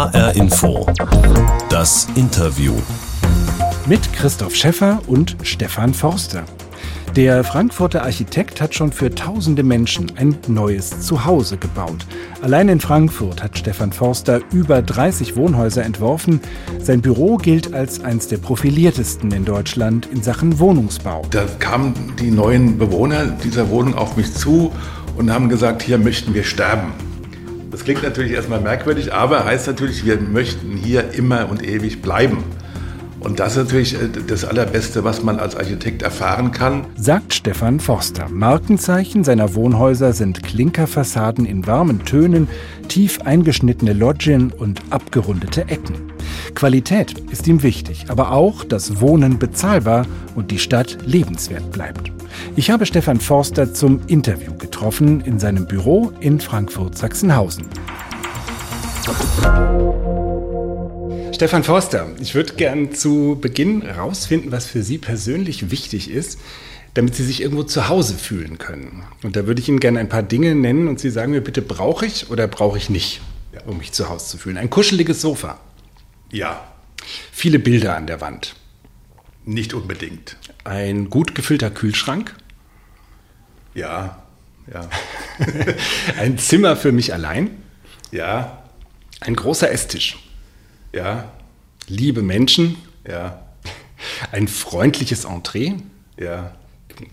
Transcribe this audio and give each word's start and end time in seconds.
HR 0.00 0.34
Info. 0.34 0.86
Das 1.68 2.08
Interview. 2.14 2.72
Mit 3.84 4.00
Christoph 4.14 4.56
Schäffer 4.56 4.98
und 5.06 5.36
Stefan 5.42 5.92
Forster. 5.92 6.44
Der 7.16 7.44
Frankfurter 7.44 8.02
Architekt 8.04 8.62
hat 8.62 8.74
schon 8.74 8.92
für 8.92 9.14
tausende 9.14 9.62
Menschen 9.62 10.10
ein 10.16 10.38
neues 10.48 11.00
Zuhause 11.00 11.58
gebaut. 11.58 12.06
Allein 12.40 12.70
in 12.70 12.80
Frankfurt 12.80 13.42
hat 13.42 13.58
Stefan 13.58 13.92
Forster 13.92 14.40
über 14.52 14.80
30 14.80 15.36
Wohnhäuser 15.36 15.84
entworfen. 15.84 16.40
Sein 16.78 17.02
Büro 17.02 17.36
gilt 17.36 17.74
als 17.74 18.02
eines 18.02 18.26
der 18.26 18.38
profiliertesten 18.38 19.30
in 19.32 19.44
Deutschland 19.44 20.06
in 20.06 20.22
Sachen 20.22 20.58
Wohnungsbau. 20.58 21.26
Da 21.30 21.44
kamen 21.58 22.14
die 22.18 22.30
neuen 22.30 22.78
Bewohner 22.78 23.26
dieser 23.26 23.68
Wohnung 23.68 23.96
auf 23.96 24.16
mich 24.16 24.32
zu 24.32 24.72
und 25.18 25.30
haben 25.30 25.50
gesagt, 25.50 25.82
hier 25.82 25.98
möchten 25.98 26.32
wir 26.32 26.44
sterben. 26.44 26.94
Das 27.70 27.84
klingt 27.84 28.02
natürlich 28.02 28.32
erstmal 28.32 28.60
merkwürdig, 28.60 29.12
aber 29.12 29.44
heißt 29.44 29.68
natürlich, 29.68 30.04
wir 30.04 30.20
möchten 30.20 30.76
hier 30.76 31.12
immer 31.12 31.48
und 31.48 31.62
ewig 31.62 32.02
bleiben. 32.02 32.42
Und 33.20 33.38
das 33.38 33.56
ist 33.56 33.64
natürlich 33.64 33.94
äh, 33.94 34.08
das 34.26 34.44
Allerbeste, 34.44 35.04
was 35.04 35.22
man 35.22 35.38
als 35.38 35.56
Architekt 35.56 36.02
erfahren 36.02 36.52
kann. 36.52 36.86
Sagt 36.96 37.34
Stefan 37.34 37.78
Forster. 37.78 38.28
Markenzeichen 38.30 39.24
seiner 39.24 39.54
Wohnhäuser 39.54 40.12
sind 40.12 40.42
Klinkerfassaden 40.42 41.44
in 41.44 41.66
warmen 41.66 42.04
Tönen, 42.04 42.48
tief 42.88 43.20
eingeschnittene 43.22 43.92
Loggien 43.92 44.52
und 44.52 44.80
abgerundete 44.90 45.62
Ecken. 45.68 46.12
Qualität 46.54 47.14
ist 47.30 47.46
ihm 47.46 47.62
wichtig, 47.62 48.06
aber 48.08 48.32
auch, 48.32 48.64
dass 48.64 49.00
Wohnen 49.00 49.38
bezahlbar 49.38 50.06
und 50.34 50.50
die 50.50 50.58
Stadt 50.58 50.98
lebenswert 51.04 51.70
bleibt. 51.70 52.10
Ich 52.56 52.70
habe 52.70 52.86
Stefan 52.86 53.20
Forster 53.20 53.72
zum 53.72 54.00
Interview 54.06 54.54
getroffen 54.56 55.20
in 55.20 55.38
seinem 55.38 55.66
Büro 55.66 56.12
in 56.20 56.40
Frankfurt-Sachsenhausen. 56.40 57.66
Stefan 61.40 61.64
Forster, 61.64 62.06
ich 62.20 62.34
würde 62.34 62.52
gern 62.52 62.92
zu 62.92 63.38
Beginn 63.40 63.80
herausfinden, 63.80 64.52
was 64.52 64.66
für 64.66 64.82
Sie 64.82 64.98
persönlich 64.98 65.70
wichtig 65.70 66.10
ist, 66.10 66.38
damit 66.92 67.14
Sie 67.14 67.24
sich 67.24 67.40
irgendwo 67.40 67.62
zu 67.62 67.88
Hause 67.88 68.18
fühlen 68.18 68.58
können. 68.58 69.04
Und 69.22 69.36
da 69.36 69.46
würde 69.46 69.62
ich 69.62 69.70
Ihnen 69.70 69.80
gerne 69.80 70.00
ein 70.00 70.10
paar 70.10 70.22
Dinge 70.22 70.54
nennen 70.54 70.86
und 70.86 71.00
Sie 71.00 71.08
sagen 71.08 71.32
mir 71.32 71.40
bitte, 71.40 71.62
brauche 71.62 72.04
ich 72.04 72.28
oder 72.28 72.46
brauche 72.46 72.76
ich 72.76 72.90
nicht, 72.90 73.22
um 73.64 73.78
mich 73.78 73.92
zu 73.92 74.10
Hause 74.10 74.26
zu 74.26 74.36
fühlen. 74.36 74.58
Ein 74.58 74.68
kuscheliges 74.68 75.22
Sofa. 75.22 75.58
Ja. 76.30 76.62
Viele 77.32 77.58
Bilder 77.58 77.96
an 77.96 78.06
der 78.06 78.20
Wand. 78.20 78.54
Nicht 79.46 79.72
unbedingt. 79.72 80.36
Ein 80.64 81.08
gut 81.08 81.34
gefüllter 81.34 81.70
Kühlschrank. 81.70 82.36
Ja, 83.72 84.24
ja. 84.70 84.90
ein 86.18 86.36
Zimmer 86.36 86.76
für 86.76 86.92
mich 86.92 87.14
allein. 87.14 87.62
Ja. 88.12 88.62
Ein 89.20 89.36
großer 89.36 89.72
Esstisch. 89.72 90.18
Ja. 90.92 91.32
Liebe 91.90 92.22
Menschen. 92.22 92.76
Ja. 93.06 93.42
Ein 94.32 94.48
freundliches 94.48 95.24
Entree. 95.24 95.74
Ja. 96.18 96.54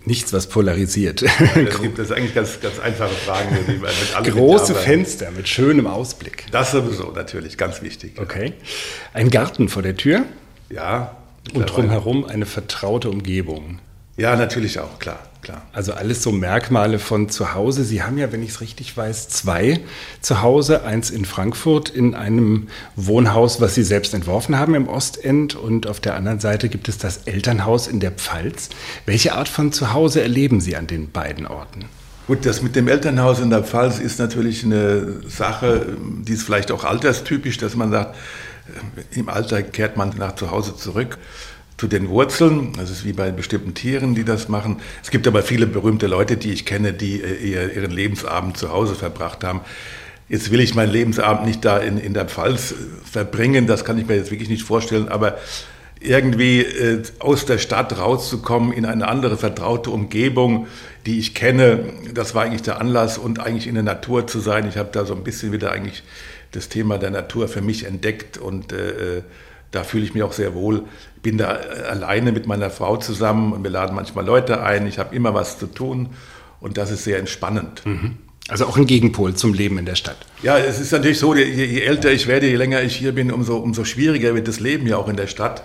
Nichts, 0.05 0.33
was 0.33 0.47
polarisiert. 0.47 1.21
Ja, 1.21 1.29
das 1.63 1.81
gibt 1.81 1.97
es 1.97 2.11
eigentlich 2.11 2.35
ganz, 2.35 2.59
ganz 2.59 2.79
einfache 2.79 3.13
Fragen. 3.13 3.57
Mit 3.65 4.33
Große 4.33 4.75
Fenster 4.75 5.31
mit 5.31 5.47
schönem 5.47 5.87
Ausblick. 5.87 6.45
Das 6.51 6.71
sowieso 6.71 7.11
natürlich, 7.11 7.57
ganz 7.57 7.81
wichtig. 7.81 8.19
Okay. 8.19 8.53
Ein 9.13 9.29
Garten 9.29 9.69
vor 9.69 9.81
der 9.81 9.95
Tür. 9.95 10.25
Ja. 10.69 11.15
Und 11.53 11.65
drumherum 11.67 12.25
eine 12.25 12.45
vertraute 12.45 13.09
Umgebung. 13.09 13.79
Ja, 14.17 14.35
natürlich 14.35 14.79
auch, 14.79 14.97
klar, 14.97 15.19
klar. 15.43 15.61
Also 15.73 15.93
alles 15.93 16.23
so 16.23 16.31
Merkmale 16.31 16.97
von 16.97 17.29
zu 17.29 17.53
Hause. 17.53 17.83
Sie 17.83 18.01
haben 18.01 18.17
ja, 18.17 18.31
wenn 18.31 18.41
ich 18.41 18.49
es 18.49 18.61
richtig 18.61 18.97
weiß, 18.97 19.29
zwei 19.29 19.79
zu 20.21 20.41
Hause. 20.41 20.83
Eins 20.83 21.11
in 21.11 21.23
Frankfurt 21.23 21.89
in 21.89 22.15
einem 22.15 22.67
Wohnhaus, 22.95 23.61
was 23.61 23.75
Sie 23.75 23.83
selbst 23.83 24.15
entworfen 24.15 24.57
haben 24.57 24.73
im 24.73 24.87
Ostend. 24.87 25.53
Und 25.53 25.85
auf 25.85 25.99
der 25.99 26.15
anderen 26.15 26.39
Seite 26.39 26.67
gibt 26.67 26.89
es 26.89 26.97
das 26.97 27.17
Elternhaus 27.25 27.87
in 27.87 27.99
der 27.99 28.09
Pfalz. 28.09 28.69
Welche 29.05 29.35
Art 29.35 29.49
von 29.49 29.71
Zuhause 29.71 30.23
erleben 30.23 30.61
Sie 30.61 30.75
an 30.75 30.87
den 30.87 31.11
beiden 31.11 31.45
Orten? 31.45 31.85
Gut, 32.25 32.43
das 32.47 32.63
mit 32.63 32.75
dem 32.75 32.87
Elternhaus 32.87 33.39
in 33.39 33.51
der 33.51 33.63
Pfalz 33.63 33.99
ist 33.99 34.17
natürlich 34.17 34.63
eine 34.63 35.21
Sache, 35.27 35.95
die 36.23 36.33
ist 36.33 36.41
vielleicht 36.41 36.71
auch 36.71 36.85
alterstypisch, 36.85 37.59
dass 37.59 37.75
man 37.75 37.91
sagt, 37.91 38.15
im 39.11 39.29
Alter 39.29 39.61
kehrt 39.61 39.95
man 39.95 40.09
nach 40.17 40.35
zu 40.35 40.49
Hause 40.49 40.75
zurück 40.75 41.19
zu 41.77 41.87
den 41.87 42.09
Wurzeln. 42.09 42.73
Das 42.75 42.89
ist 42.89 43.05
wie 43.05 43.13
bei 43.13 43.31
bestimmten 43.31 43.73
Tieren, 43.73 44.15
die 44.15 44.23
das 44.23 44.49
machen. 44.49 44.77
Es 45.03 45.11
gibt 45.11 45.27
aber 45.27 45.43
viele 45.43 45.67
berühmte 45.67 46.07
Leute, 46.07 46.37
die 46.37 46.51
ich 46.51 46.65
kenne, 46.65 46.93
die 46.93 47.21
äh, 47.21 47.73
ihren 47.75 47.91
Lebensabend 47.91 48.57
zu 48.57 48.71
Hause 48.71 48.95
verbracht 48.95 49.43
haben. 49.43 49.61
Jetzt 50.29 50.51
will 50.51 50.59
ich 50.59 50.75
meinen 50.75 50.91
Lebensabend 50.91 51.45
nicht 51.45 51.63
da 51.63 51.77
in, 51.77 51.97
in 51.97 52.13
der 52.13 52.25
Pfalz 52.25 52.71
äh, 52.71 52.75
verbringen, 53.09 53.67
das 53.67 53.85
kann 53.85 53.97
ich 53.97 54.07
mir 54.07 54.15
jetzt 54.15 54.31
wirklich 54.31 54.49
nicht 54.49 54.63
vorstellen, 54.63 55.07
aber 55.07 55.37
irgendwie 55.99 56.61
äh, 56.61 57.03
aus 57.19 57.45
der 57.45 57.57
Stadt 57.57 57.97
rauszukommen 57.97 58.71
in 58.71 58.85
eine 58.85 59.07
andere 59.07 59.37
vertraute 59.37 59.89
Umgebung, 59.89 60.67
die 61.05 61.19
ich 61.19 61.33
kenne, 61.33 61.85
das 62.13 62.35
war 62.35 62.43
eigentlich 62.43 62.61
der 62.61 62.81
Anlass 62.81 63.17
und 63.17 63.39
eigentlich 63.39 63.67
in 63.67 63.75
der 63.75 63.83
Natur 63.83 64.27
zu 64.27 64.39
sein. 64.39 64.67
Ich 64.67 64.77
habe 64.77 64.89
da 64.91 65.05
so 65.05 65.15
ein 65.15 65.23
bisschen 65.23 65.51
wieder 65.51 65.71
eigentlich 65.71 66.03
das 66.51 66.69
Thema 66.69 66.97
der 66.97 67.11
Natur 67.11 67.47
für 67.47 67.61
mich 67.61 67.85
entdeckt 67.85 68.37
und 68.37 68.73
äh, 68.73 69.21
da 69.71 69.83
fühle 69.83 70.05
ich 70.05 70.13
mich 70.13 70.23
auch 70.23 70.33
sehr 70.33 70.53
wohl. 70.53 70.83
Ich 71.27 71.31
bin 71.31 71.39
da 71.39 71.57
alleine 71.89 72.31
mit 72.31 72.47
meiner 72.47 72.69
Frau 72.69 72.95
zusammen 72.95 73.51
und 73.51 73.61
wir 73.61 73.69
laden 73.69 73.93
manchmal 73.93 74.25
Leute 74.25 74.63
ein. 74.63 74.87
Ich 74.87 74.97
habe 74.97 75.13
immer 75.13 75.33
was 75.33 75.59
zu 75.59 75.67
tun 75.67 76.07
und 76.61 76.77
das 76.77 76.89
ist 76.89 77.03
sehr 77.03 77.19
entspannend. 77.19 77.85
Mhm. 77.85 78.15
Also 78.47 78.65
auch 78.65 78.77
ein 78.77 78.85
Gegenpol 78.85 79.35
zum 79.35 79.53
Leben 79.53 79.77
in 79.77 79.85
der 79.85 79.95
Stadt. 79.95 80.15
Ja, 80.41 80.57
es 80.57 80.79
ist 80.79 80.93
natürlich 80.93 81.19
so, 81.19 81.35
je, 81.35 81.43
je, 81.43 81.81
älter 81.81 82.13
ich 82.13 82.27
werde, 82.27 82.47
je 82.47 82.55
länger 82.55 82.81
ich 82.81 82.95
hier 82.95 83.11
bin, 83.11 83.29
umso, 83.29 83.57
umso 83.57 83.83
schwieriger 83.83 84.35
wird 84.35 84.47
das 84.47 84.61
Leben 84.61 84.87
ja 84.87 84.95
auch 84.95 85.09
in 85.09 85.17
der 85.17 85.27
Stadt. 85.27 85.63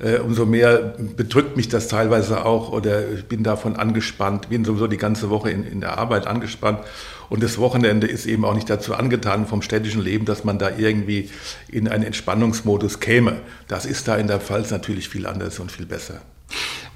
Äh, 0.00 0.18
umso 0.18 0.46
mehr 0.46 0.94
bedrückt 1.16 1.56
mich 1.56 1.68
das 1.68 1.88
teilweise 1.88 2.44
auch 2.44 2.70
oder 2.70 3.08
ich 3.10 3.24
bin 3.24 3.42
davon 3.42 3.76
angespannt, 3.76 4.48
bin 4.48 4.64
sowieso 4.64 4.86
die 4.86 4.96
ganze 4.96 5.28
Woche 5.28 5.50
in, 5.50 5.64
in 5.64 5.80
der 5.80 5.98
Arbeit 5.98 6.26
angespannt. 6.26 6.80
Und 7.28 7.42
das 7.42 7.58
Wochenende 7.58 8.06
ist 8.06 8.26
eben 8.26 8.44
auch 8.44 8.54
nicht 8.54 8.70
dazu 8.70 8.94
angetan 8.94 9.46
vom 9.46 9.60
städtischen 9.60 10.02
Leben, 10.02 10.24
dass 10.24 10.44
man 10.44 10.58
da 10.58 10.70
irgendwie 10.76 11.30
in 11.68 11.88
einen 11.88 12.04
Entspannungsmodus 12.04 13.00
käme. 13.00 13.40
Das 13.66 13.86
ist 13.86 14.08
da 14.08 14.16
in 14.16 14.28
der 14.28 14.40
Pfalz 14.40 14.70
natürlich 14.70 15.08
viel 15.08 15.26
anders 15.26 15.58
und 15.58 15.72
viel 15.72 15.86
besser. 15.86 16.22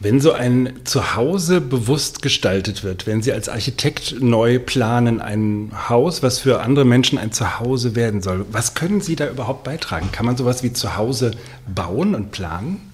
Wenn 0.00 0.20
so 0.20 0.32
ein 0.32 0.80
Zuhause 0.84 1.60
bewusst 1.60 2.22
gestaltet 2.22 2.82
wird, 2.82 3.06
wenn 3.06 3.22
Sie 3.22 3.32
als 3.32 3.48
Architekt 3.48 4.20
neu 4.20 4.58
planen 4.58 5.20
ein 5.20 5.70
Haus, 5.88 6.22
was 6.22 6.38
für 6.38 6.60
andere 6.60 6.84
Menschen 6.84 7.18
ein 7.18 7.30
Zuhause 7.30 7.94
werden 7.94 8.22
soll, 8.22 8.46
was 8.50 8.74
können 8.74 9.00
Sie 9.00 9.14
da 9.14 9.28
überhaupt 9.28 9.64
beitragen? 9.64 10.10
Kann 10.10 10.26
man 10.26 10.36
sowas 10.36 10.62
wie 10.62 10.72
Zuhause 10.72 11.32
bauen 11.72 12.14
und 12.14 12.32
planen? 12.32 12.91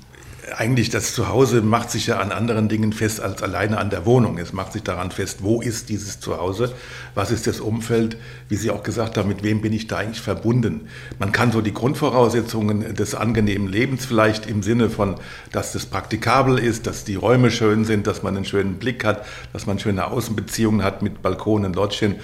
Eigentlich 0.57 0.91
das 0.91 1.15
Zuhause 1.15 1.63
macht 1.63 1.91
sich 1.91 2.07
ja 2.07 2.19
an 2.19 2.33
anderen 2.33 2.69
Dingen 2.69 2.93
fest 2.93 3.21
als 3.21 3.43
alleine 3.43 3.79
an 3.79 3.91
der 3.91 4.07
Wohnung. 4.07 4.39
Es 4.39 4.53
macht 4.53 4.73
sich 4.73 4.83
daran 4.83 5.11
fest, 5.11 5.39
wo 5.43 5.61
ist 5.61 5.89
dieses 5.89 6.21
Zuhause, 6.21 6.73
was 7.15 7.31
ist 7.31 7.47
das 7.47 7.61
Umfeld, 7.61 8.17
wie 8.49 8.57
Sie 8.57 8.71
auch 8.71 8.83
gesagt 8.83 9.17
haben, 9.17 9.29
mit 9.29 9.43
wem 9.43 9.61
bin 9.61 9.73
ich 9.73 9.87
da 9.87 9.99
eigentlich 9.99 10.21
verbunden. 10.21 10.89
Man 11.19 11.33
kann 11.33 11.53
so 11.53 11.61
die 11.61 11.75
Grundvoraussetzungen 11.75 12.95
des 12.95 13.15
angenehmen 13.15 13.69
Lebens 13.69 14.07
vielleicht 14.07 14.47
im 14.47 14.63
Sinne 14.63 14.91
von, 14.91 15.17
dass 15.53 15.73
das 15.73 15.87
praktikabel 15.87 16.59
ist, 16.59 16.87
dass 16.87 17.05
die 17.05 17.17
Räume 17.17 17.51
schön 17.51 17.85
sind, 17.85 18.07
dass 18.07 18.23
man 18.23 18.37
einen 18.37 18.45
schönen 18.45 18.75
Blick 18.75 19.05
hat, 19.05 19.25
dass 19.53 19.67
man 19.67 19.79
schöne 19.79 20.07
Außenbeziehungen 20.07 20.83
hat 20.83 21.03
mit 21.03 21.23
Balkonen, 21.23 21.73
Lottchen, 21.73 22.17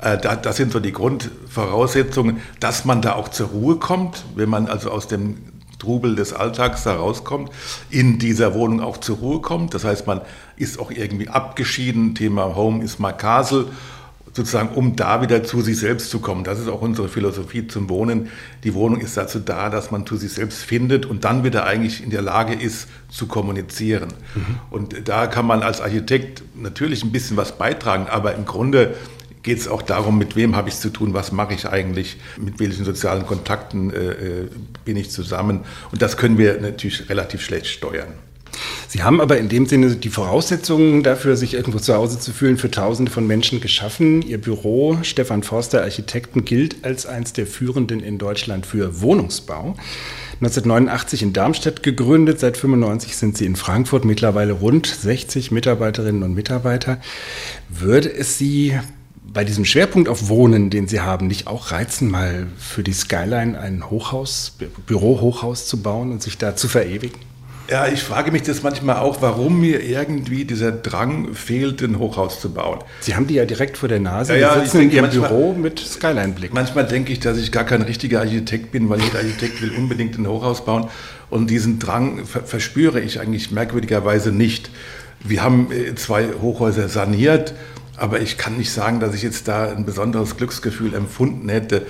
äh, 0.00 0.18
das 0.18 0.56
sind 0.56 0.72
so 0.72 0.80
die 0.80 0.92
Grundvoraussetzungen, 0.92 2.40
dass 2.60 2.84
man 2.84 3.02
da 3.02 3.14
auch 3.14 3.28
zur 3.28 3.48
Ruhe 3.48 3.76
kommt, 3.76 4.24
wenn 4.34 4.48
man 4.48 4.66
also 4.68 4.90
aus 4.90 5.08
dem 5.08 5.38
Trubel 5.78 6.16
des 6.16 6.32
Alltags 6.32 6.84
da 6.84 6.94
rauskommt, 6.96 7.50
in 7.90 8.18
dieser 8.18 8.54
Wohnung 8.54 8.80
auch 8.80 8.98
zur 8.98 9.18
Ruhe 9.18 9.40
kommt. 9.40 9.74
Das 9.74 9.84
heißt, 9.84 10.06
man 10.06 10.20
ist 10.56 10.78
auch 10.78 10.90
irgendwie 10.90 11.28
abgeschieden. 11.28 12.14
Thema 12.14 12.56
Home 12.56 12.82
ist 12.84 12.98
Makasel 12.98 13.66
sozusagen, 14.38 14.70
um 14.74 14.94
da 14.94 15.20
wieder 15.20 15.42
zu 15.42 15.62
sich 15.62 15.78
selbst 15.78 16.10
zu 16.10 16.20
kommen. 16.20 16.44
Das 16.44 16.58
ist 16.58 16.68
auch 16.68 16.80
unsere 16.80 17.08
Philosophie 17.08 17.66
zum 17.66 17.88
Wohnen. 17.88 18.30
Die 18.62 18.72
Wohnung 18.74 19.00
ist 19.00 19.16
dazu 19.16 19.40
da, 19.40 19.68
dass 19.68 19.90
man 19.90 20.06
zu 20.06 20.16
sich 20.16 20.32
selbst 20.32 20.62
findet 20.62 21.06
und 21.06 21.24
dann 21.24 21.44
wieder 21.44 21.64
eigentlich 21.64 22.02
in 22.02 22.10
der 22.10 22.22
Lage 22.22 22.54
ist, 22.54 22.88
zu 23.08 23.26
kommunizieren. 23.26 24.08
Mhm. 24.34 24.42
Und 24.70 25.08
da 25.08 25.26
kann 25.26 25.46
man 25.46 25.62
als 25.62 25.80
Architekt 25.80 26.42
natürlich 26.54 27.02
ein 27.02 27.10
bisschen 27.10 27.36
was 27.36 27.58
beitragen, 27.58 28.06
aber 28.08 28.34
im 28.34 28.44
Grunde 28.44 28.94
geht 29.42 29.58
es 29.58 29.68
auch 29.68 29.82
darum, 29.82 30.18
mit 30.18 30.36
wem 30.36 30.56
habe 30.56 30.68
ich 30.68 30.74
es 30.74 30.80
zu 30.80 30.90
tun, 30.90 31.14
was 31.14 31.32
mache 31.32 31.54
ich 31.54 31.68
eigentlich, 31.68 32.16
mit 32.36 32.60
welchen 32.60 32.84
sozialen 32.84 33.26
Kontakten 33.26 33.92
äh, 33.92 33.96
äh, 33.96 34.48
bin 34.84 34.96
ich 34.96 35.10
zusammen. 35.10 35.60
Und 35.92 36.02
das 36.02 36.16
können 36.16 36.38
wir 36.38 36.60
natürlich 36.60 37.08
relativ 37.08 37.42
schlecht 37.42 37.66
steuern. 37.66 38.08
Sie 38.88 39.02
haben 39.02 39.20
aber 39.20 39.38
in 39.38 39.48
dem 39.48 39.66
Sinne 39.66 39.96
die 39.96 40.08
Voraussetzungen 40.08 41.02
dafür, 41.02 41.36
sich 41.36 41.54
irgendwo 41.54 41.78
zu 41.78 41.94
Hause 41.94 42.18
zu 42.18 42.32
fühlen, 42.32 42.56
für 42.56 42.70
Tausende 42.70 43.12
von 43.12 43.26
Menschen 43.26 43.60
geschaffen. 43.60 44.22
Ihr 44.22 44.40
Büro, 44.40 44.98
Stefan 45.02 45.42
Forster 45.42 45.82
Architekten, 45.82 46.44
gilt 46.44 46.84
als 46.84 47.06
eines 47.06 47.32
der 47.32 47.46
führenden 47.46 48.00
in 48.00 48.18
Deutschland 48.18 48.66
für 48.66 49.00
Wohnungsbau. 49.00 49.76
1989 50.40 51.22
in 51.22 51.32
Darmstadt 51.32 51.82
gegründet, 51.82 52.38
seit 52.38 52.56
95 52.56 53.16
sind 53.16 53.36
Sie 53.36 53.44
in 53.44 53.56
Frankfurt, 53.56 54.04
mittlerweile 54.04 54.52
rund 54.52 54.86
60 54.86 55.50
Mitarbeiterinnen 55.50 56.22
und 56.22 56.34
Mitarbeiter. 56.34 57.00
Würde 57.68 58.12
es 58.12 58.38
Sie 58.38 58.78
bei 59.32 59.44
diesem 59.44 59.64
Schwerpunkt 59.64 60.08
auf 60.08 60.28
Wohnen, 60.28 60.70
den 60.70 60.88
Sie 60.88 61.00
haben, 61.00 61.26
nicht 61.26 61.46
auch 61.46 61.70
reizen, 61.70 62.10
mal 62.10 62.46
für 62.58 62.82
die 62.82 62.92
Skyline 62.92 63.58
ein 63.58 63.90
Hochhaus, 63.90 64.56
Bürohochhaus 64.86 65.66
zu 65.66 65.82
bauen 65.82 66.12
und 66.12 66.22
sich 66.22 66.38
da 66.38 66.56
zu 66.56 66.68
verewigen? 66.68 67.20
Ja, 67.70 67.86
ich 67.86 68.02
frage 68.02 68.32
mich 68.32 68.42
das 68.42 68.62
manchmal 68.62 68.96
auch, 68.96 69.20
warum 69.20 69.60
mir 69.60 69.82
irgendwie 69.82 70.46
dieser 70.46 70.72
Drang 70.72 71.34
fehlt, 71.34 71.82
ein 71.82 71.98
Hochhaus 71.98 72.40
zu 72.40 72.50
bauen. 72.50 72.78
Sie 73.00 73.14
haben 73.14 73.26
die 73.26 73.34
ja 73.34 73.44
direkt 73.44 73.76
vor 73.76 73.90
der 73.90 74.00
Nase. 74.00 74.32
Ja, 74.32 74.38
ja, 74.38 74.54
Sie 74.54 74.60
sitzen 74.60 74.80
in 74.80 74.90
Ihrem 74.90 75.04
manchmal, 75.04 75.28
Büro 75.28 75.52
mit 75.52 75.78
Skyline-Blick. 75.78 76.54
Manchmal 76.54 76.86
denke 76.86 77.12
ich, 77.12 77.20
dass 77.20 77.36
ich 77.36 77.52
gar 77.52 77.64
kein 77.64 77.82
richtiger 77.82 78.20
Architekt 78.20 78.72
bin, 78.72 78.88
weil 78.88 79.02
jeder 79.02 79.18
Architekt 79.18 79.60
will 79.60 79.72
unbedingt 79.76 80.16
ein 80.16 80.26
Hochhaus 80.26 80.64
bauen. 80.64 80.88
Und 81.28 81.50
diesen 81.50 81.78
Drang 81.78 82.24
verspüre 82.24 83.00
ich 83.00 83.20
eigentlich 83.20 83.50
merkwürdigerweise 83.50 84.32
nicht. 84.32 84.70
Wir 85.20 85.42
haben 85.42 85.70
äh, 85.70 85.94
zwei 85.94 86.28
Hochhäuser 86.40 86.88
saniert 86.88 87.52
aber 87.98 88.20
ich 88.20 88.38
kann 88.38 88.56
nicht 88.56 88.72
sagen, 88.72 89.00
dass 89.00 89.14
ich 89.14 89.22
jetzt 89.22 89.48
da 89.48 89.70
ein 89.70 89.84
besonderes 89.84 90.36
Glücksgefühl 90.36 90.94
empfunden 90.94 91.48
hätte, 91.48 91.86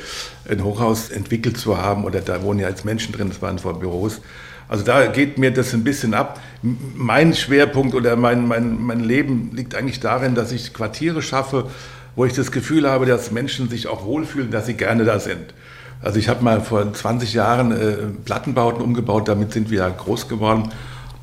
ein 0.49 0.65
Hochhaus 0.65 1.11
entwickelt 1.11 1.59
zu 1.59 1.79
haben 1.79 2.05
oder 2.05 2.21
da 2.21 2.43
wohnen 2.43 2.61
ja 2.61 2.69
jetzt 2.69 2.85
Menschen 2.85 3.13
drin, 3.13 3.29
das 3.29 3.43
waren 3.43 3.59
vor 3.59 3.79
Büros. 3.79 4.21
Also 4.69 4.85
da 4.85 5.07
geht 5.07 5.39
mir 5.39 5.51
das 5.51 5.73
ein 5.73 5.85
bisschen 5.85 6.15
ab. 6.15 6.41
Mein 6.63 7.35
Schwerpunkt 7.35 7.95
oder 7.95 8.17
mein, 8.17 8.47
mein, 8.47 8.81
mein 8.83 9.01
Leben 9.01 9.51
liegt 9.55 9.75
eigentlich 9.75 10.01
darin, 10.01 10.35
dass 10.35 10.53
ich 10.53 10.75
Quartiere 10.75 11.23
schaffe, 11.23 11.71
wo 12.17 12.25
ich 12.25 12.35
das 12.35 12.53
Gefühl 12.53 12.89
habe, 12.89 13.07
dass 13.07 13.31
Menschen 13.31 13.71
sich 13.71 13.87
auch 13.87 14.05
wohlfühlen, 14.05 14.51
dass 14.51 14.67
sie 14.67 14.75
gerne 14.75 15.05
da 15.05 15.21
sind. 15.21 15.55
Also 16.03 16.19
ich 16.19 16.29
habe 16.29 16.45
mal 16.45 16.61
vor 16.61 16.93
20 16.93 17.33
Jahren 17.33 17.73
äh, 17.73 17.97
Plattenbauten 18.25 18.83
umgebaut, 18.83 19.27
damit 19.29 19.53
sind 19.53 19.71
wir 19.71 19.89
groß 19.89 20.29
geworden. 20.29 20.71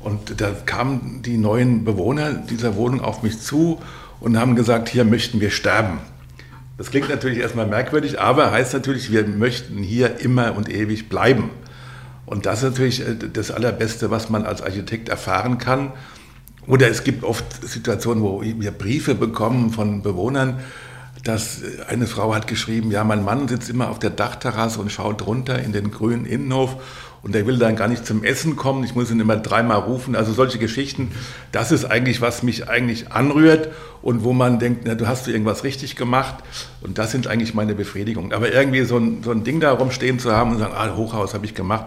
Und 0.06 0.40
da 0.40 0.52
kamen 0.64 1.22
die 1.22 1.36
neuen 1.36 1.84
Bewohner 1.84 2.32
dieser 2.32 2.76
Wohnung 2.76 3.00
auf 3.00 3.24
mich 3.24 3.40
zu 3.40 3.80
und 4.20 4.38
haben 4.38 4.54
gesagt, 4.54 4.88
hier 4.88 5.04
möchten 5.04 5.40
wir 5.40 5.50
sterben. 5.50 5.98
Das 6.78 6.92
klingt 6.92 7.08
natürlich 7.08 7.38
erstmal 7.38 7.66
merkwürdig, 7.66 8.20
aber 8.20 8.52
heißt 8.52 8.72
natürlich, 8.72 9.10
wir 9.10 9.26
möchten 9.26 9.78
hier 9.78 10.20
immer 10.20 10.54
und 10.54 10.68
ewig 10.68 11.08
bleiben. 11.08 11.50
Und 12.24 12.46
das 12.46 12.62
ist 12.62 12.70
natürlich 12.70 13.00
äh, 13.00 13.16
das 13.32 13.50
Allerbeste, 13.50 14.08
was 14.12 14.30
man 14.30 14.46
als 14.46 14.62
Architekt 14.62 15.08
erfahren 15.08 15.58
kann. 15.58 15.90
Oder 16.68 16.88
es 16.88 17.02
gibt 17.02 17.24
oft 17.24 17.66
Situationen, 17.66 18.22
wo 18.22 18.42
wir 18.42 18.70
Briefe 18.70 19.16
bekommen 19.16 19.72
von 19.72 20.02
Bewohnern, 20.02 20.60
dass 21.24 21.64
äh, 21.64 21.82
eine 21.88 22.06
Frau 22.06 22.32
hat 22.32 22.46
geschrieben, 22.46 22.92
ja, 22.92 23.02
mein 23.02 23.24
Mann 23.24 23.48
sitzt 23.48 23.68
immer 23.68 23.90
auf 23.90 23.98
der 23.98 24.10
Dachterrasse 24.10 24.80
und 24.80 24.92
schaut 24.92 25.26
runter 25.26 25.58
in 25.58 25.72
den 25.72 25.90
grünen 25.90 26.26
Innenhof 26.26 26.76
und 27.26 27.34
der 27.34 27.44
will 27.44 27.58
dann 27.58 27.74
gar 27.74 27.88
nicht 27.88 28.06
zum 28.06 28.22
Essen 28.22 28.54
kommen. 28.54 28.84
Ich 28.84 28.94
muss 28.94 29.10
ihn 29.10 29.18
immer 29.18 29.36
dreimal 29.36 29.80
rufen. 29.80 30.14
Also 30.14 30.32
solche 30.32 30.60
Geschichten, 30.60 31.10
das 31.50 31.72
ist 31.72 31.84
eigentlich, 31.84 32.20
was 32.20 32.44
mich 32.44 32.68
eigentlich 32.68 33.10
anrührt 33.10 33.70
und 34.00 34.22
wo 34.22 34.32
man 34.32 34.60
denkt, 34.60 34.82
na, 34.84 34.94
du 34.94 35.08
hast 35.08 35.26
du 35.26 35.32
irgendwas 35.32 35.64
richtig 35.64 35.96
gemacht. 35.96 36.36
Und 36.82 36.98
das 36.98 37.10
sind 37.10 37.26
eigentlich 37.26 37.52
meine 37.52 37.74
Befriedigungen. 37.74 38.32
Aber 38.32 38.52
irgendwie 38.52 38.84
so 38.84 38.98
ein, 38.98 39.24
so 39.24 39.32
ein 39.32 39.42
Ding 39.42 39.58
da 39.58 39.72
rumstehen 39.72 40.20
zu 40.20 40.30
haben 40.30 40.52
und 40.52 40.58
sagen, 40.58 40.74
ah, 40.76 40.94
Hochhaus 40.94 41.34
habe 41.34 41.44
ich 41.46 41.54
gemacht, 41.54 41.86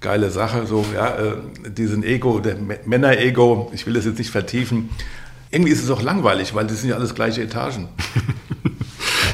geile 0.00 0.28
Sache, 0.28 0.66
so, 0.66 0.84
ja, 0.92 1.14
äh, 1.14 1.70
diesen 1.70 2.02
Ego, 2.02 2.40
der 2.40 2.56
Männer-Ego, 2.84 3.70
ich 3.72 3.86
will 3.86 3.94
das 3.94 4.06
jetzt 4.06 4.18
nicht 4.18 4.32
vertiefen. 4.32 4.88
Irgendwie 5.52 5.70
ist 5.70 5.84
es 5.84 5.90
auch 5.92 6.02
langweilig, 6.02 6.52
weil 6.56 6.66
das 6.66 6.80
sind 6.80 6.90
ja 6.90 6.96
alles 6.96 7.14
gleiche 7.14 7.42
Etagen. 7.42 7.86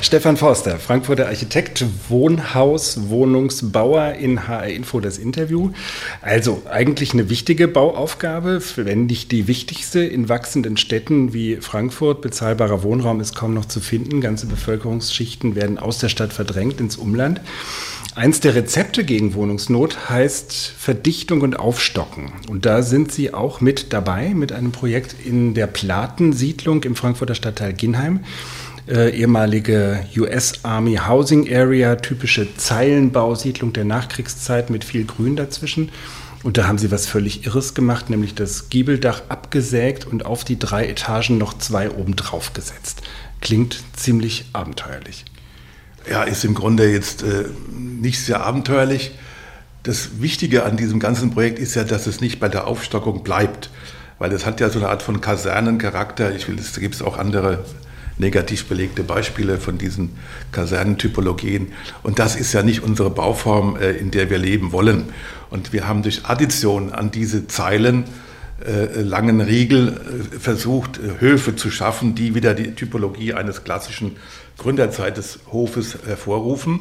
Stefan 0.06 0.37
Forster, 0.37 0.79
Frankfurter 0.79 1.26
Architekt, 1.26 1.85
Wohnhaus, 2.08 3.08
Wohnungsbauer 3.08 4.12
in 4.12 4.47
HR 4.47 4.69
Info 4.69 5.00
das 5.00 5.19
Interview. 5.19 5.73
Also 6.23 6.62
eigentlich 6.70 7.12
eine 7.12 7.29
wichtige 7.29 7.67
Bauaufgabe, 7.67 8.62
wenn 8.76 9.06
nicht 9.06 9.32
die 9.32 9.49
wichtigste 9.49 9.99
in 10.05 10.29
wachsenden 10.29 10.76
Städten 10.76 11.32
wie 11.32 11.56
Frankfurt. 11.56 12.20
Bezahlbarer 12.20 12.85
Wohnraum 12.85 13.20
ist 13.20 13.35
kaum 13.35 13.53
noch 13.53 13.64
zu 13.64 13.81
finden. 13.81 14.20
Ganze 14.20 14.47
Bevölkerungsschichten 14.47 15.56
werden 15.56 15.76
aus 15.76 15.99
der 15.99 16.08
Stadt 16.08 16.32
verdrängt 16.32 16.79
ins 16.79 16.97
Umland. 16.97 17.41
Eins 18.14 18.38
der 18.38 18.55
Rezepte 18.55 19.03
gegen 19.03 19.35
Wohnungsnot 19.35 20.08
heißt 20.08 20.73
Verdichtung 20.79 21.41
und 21.41 21.58
Aufstocken. 21.58 22.32
Und 22.49 22.64
da 22.64 22.82
sind 22.82 23.11
Sie 23.11 23.35
auch 23.35 23.61
mit 23.61 23.93
dabei 23.93 24.35
mit 24.35 24.53
einem 24.53 24.70
Projekt 24.70 25.17
in 25.25 25.53
der 25.55 25.67
Platensiedlung 25.67 26.85
im 26.85 26.94
Frankfurter 26.94 27.35
Stadtteil 27.35 27.73
Ginheim 27.73 28.20
äh, 28.88 29.11
ehemalige 29.11 30.05
US 30.17 30.65
Army 30.65 30.97
Housing 30.97 31.53
Area, 31.53 31.97
typische 31.97 32.56
Zeilenbausiedlung 32.56 33.73
der 33.73 33.85
Nachkriegszeit 33.85 34.71
mit 34.71 34.85
viel 34.85 35.05
Grün 35.05 35.37
dazwischen. 35.37 35.91
Und 36.43 36.59
da 36.59 36.69
haben 36.69 36.79
sie 36.79 36.93
was 36.93 37.06
völlig 37.06 37.47
Irres 37.47 37.75
gemacht, 37.75 38.09
nämlich 38.11 38.35
das 38.35 38.69
Giebeldach 38.69 39.23
abgesägt 39.29 40.06
und 40.06 40.25
auf 40.25 40.44
die 40.44 40.59
drei 40.59 40.87
Etagen 40.87 41.38
noch 41.38 41.59
zwei 41.59 41.91
oben 41.91 42.15
drauf 42.15 42.53
gesetzt. 42.53 43.03
Klingt 43.41 43.83
ziemlich 43.97 44.44
abenteuerlich. 44.53 45.25
Ja, 46.09 46.23
ist 46.23 46.44
im 46.44 46.55
Grunde 46.55 46.89
jetzt 46.89 47.25
äh, 47.25 47.47
nicht 47.73 48.21
sehr 48.21 48.44
abenteuerlich. 48.44 49.12
Das 49.82 50.21
Wichtige 50.21 50.65
an 50.65 50.77
diesem 50.77 51.00
ganzen 51.00 51.32
Projekt 51.32 51.59
ist 51.59 51.75
ja, 51.75 51.82
dass 51.82 52.06
es 52.06 52.21
nicht 52.21 52.39
bei 52.39 52.49
der 52.49 52.67
Aufstockung 52.67 53.25
bleibt, 53.25 53.71
weil 54.19 54.32
es 54.32 54.47
hat 54.47 54.61
ja 54.61 54.71
so 54.71 54.79
eine 54.79 54.89
Art 54.89 55.03
von 55.03 55.21
Kasernencharakter. 55.21 56.35
Ich 56.35 56.47
will, 56.47 56.56
da 56.56 56.81
gibt 56.81 56.94
es 56.94 57.03
auch 57.03 57.19
andere 57.19 57.65
negativ 58.19 58.67
belegte 58.67 59.03
Beispiele 59.03 59.59
von 59.59 59.79
diesen 59.79 60.11
Kasernentypologien. 60.53 61.73
Und 62.03 62.19
das 62.19 62.37
ist 62.37 62.53
ja 62.53 62.63
nicht 62.63 62.83
unsere 62.83 63.11
Bauform, 63.11 63.77
äh, 63.77 63.93
in 63.93 64.11
der 64.11 64.31
wir 64.31 64.39
leben 64.39 64.73
wollen. 64.73 65.05
Und 65.51 65.73
wir 65.73 65.87
haben 65.87 66.03
durch 66.03 66.25
Addition 66.25 66.93
an 66.93 67.11
diese 67.11 67.47
Zeilen 67.47 68.05
äh, 68.65 69.01
langen 69.03 69.41
Riegel 69.41 69.89
äh, 70.33 70.39
versucht, 70.39 70.99
Höfe 71.19 71.57
zu 71.57 71.71
schaffen, 71.71 72.15
die 72.15 72.35
wieder 72.35 72.55
die 72.55 72.75
Typologie 72.75 73.35
eines 73.35 73.65
klassischen 73.65 74.17
Gründerzeit 74.57 75.19
des 75.19 75.41
Hofes 75.53 75.99
hervorrufen 76.07 76.81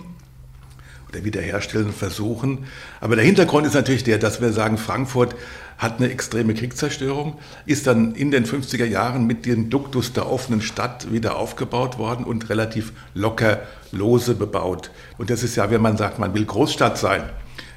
wiederherstellen 1.23 1.93
versuchen. 1.93 2.65
Aber 2.99 3.15
der 3.15 3.25
Hintergrund 3.25 3.65
ist 3.65 3.73
natürlich 3.73 4.03
der, 4.03 4.17
dass 4.17 4.41
wir 4.41 4.51
sagen, 4.51 4.77
Frankfurt 4.77 5.35
hat 5.77 5.99
eine 5.99 6.09
extreme 6.09 6.53
Kriegszerstörung, 6.53 7.37
ist 7.65 7.87
dann 7.87 8.15
in 8.15 8.31
den 8.31 8.45
50er 8.45 8.85
Jahren 8.85 9.27
mit 9.27 9.45
dem 9.45 9.69
Duktus 9.69 10.13
der 10.13 10.29
offenen 10.29 10.61
Stadt 10.61 11.11
wieder 11.11 11.37
aufgebaut 11.37 11.97
worden 11.97 12.25
und 12.25 12.49
relativ 12.49 12.93
locker, 13.13 13.61
lose 13.91 14.35
bebaut. 14.35 14.91
Und 15.17 15.29
das 15.29 15.43
ist 15.43 15.55
ja, 15.55 15.69
wenn 15.69 15.81
man 15.81 15.97
sagt, 15.97 16.17
man 16.17 16.33
will 16.33 16.45
Großstadt 16.45 16.97
sein, 16.97 17.23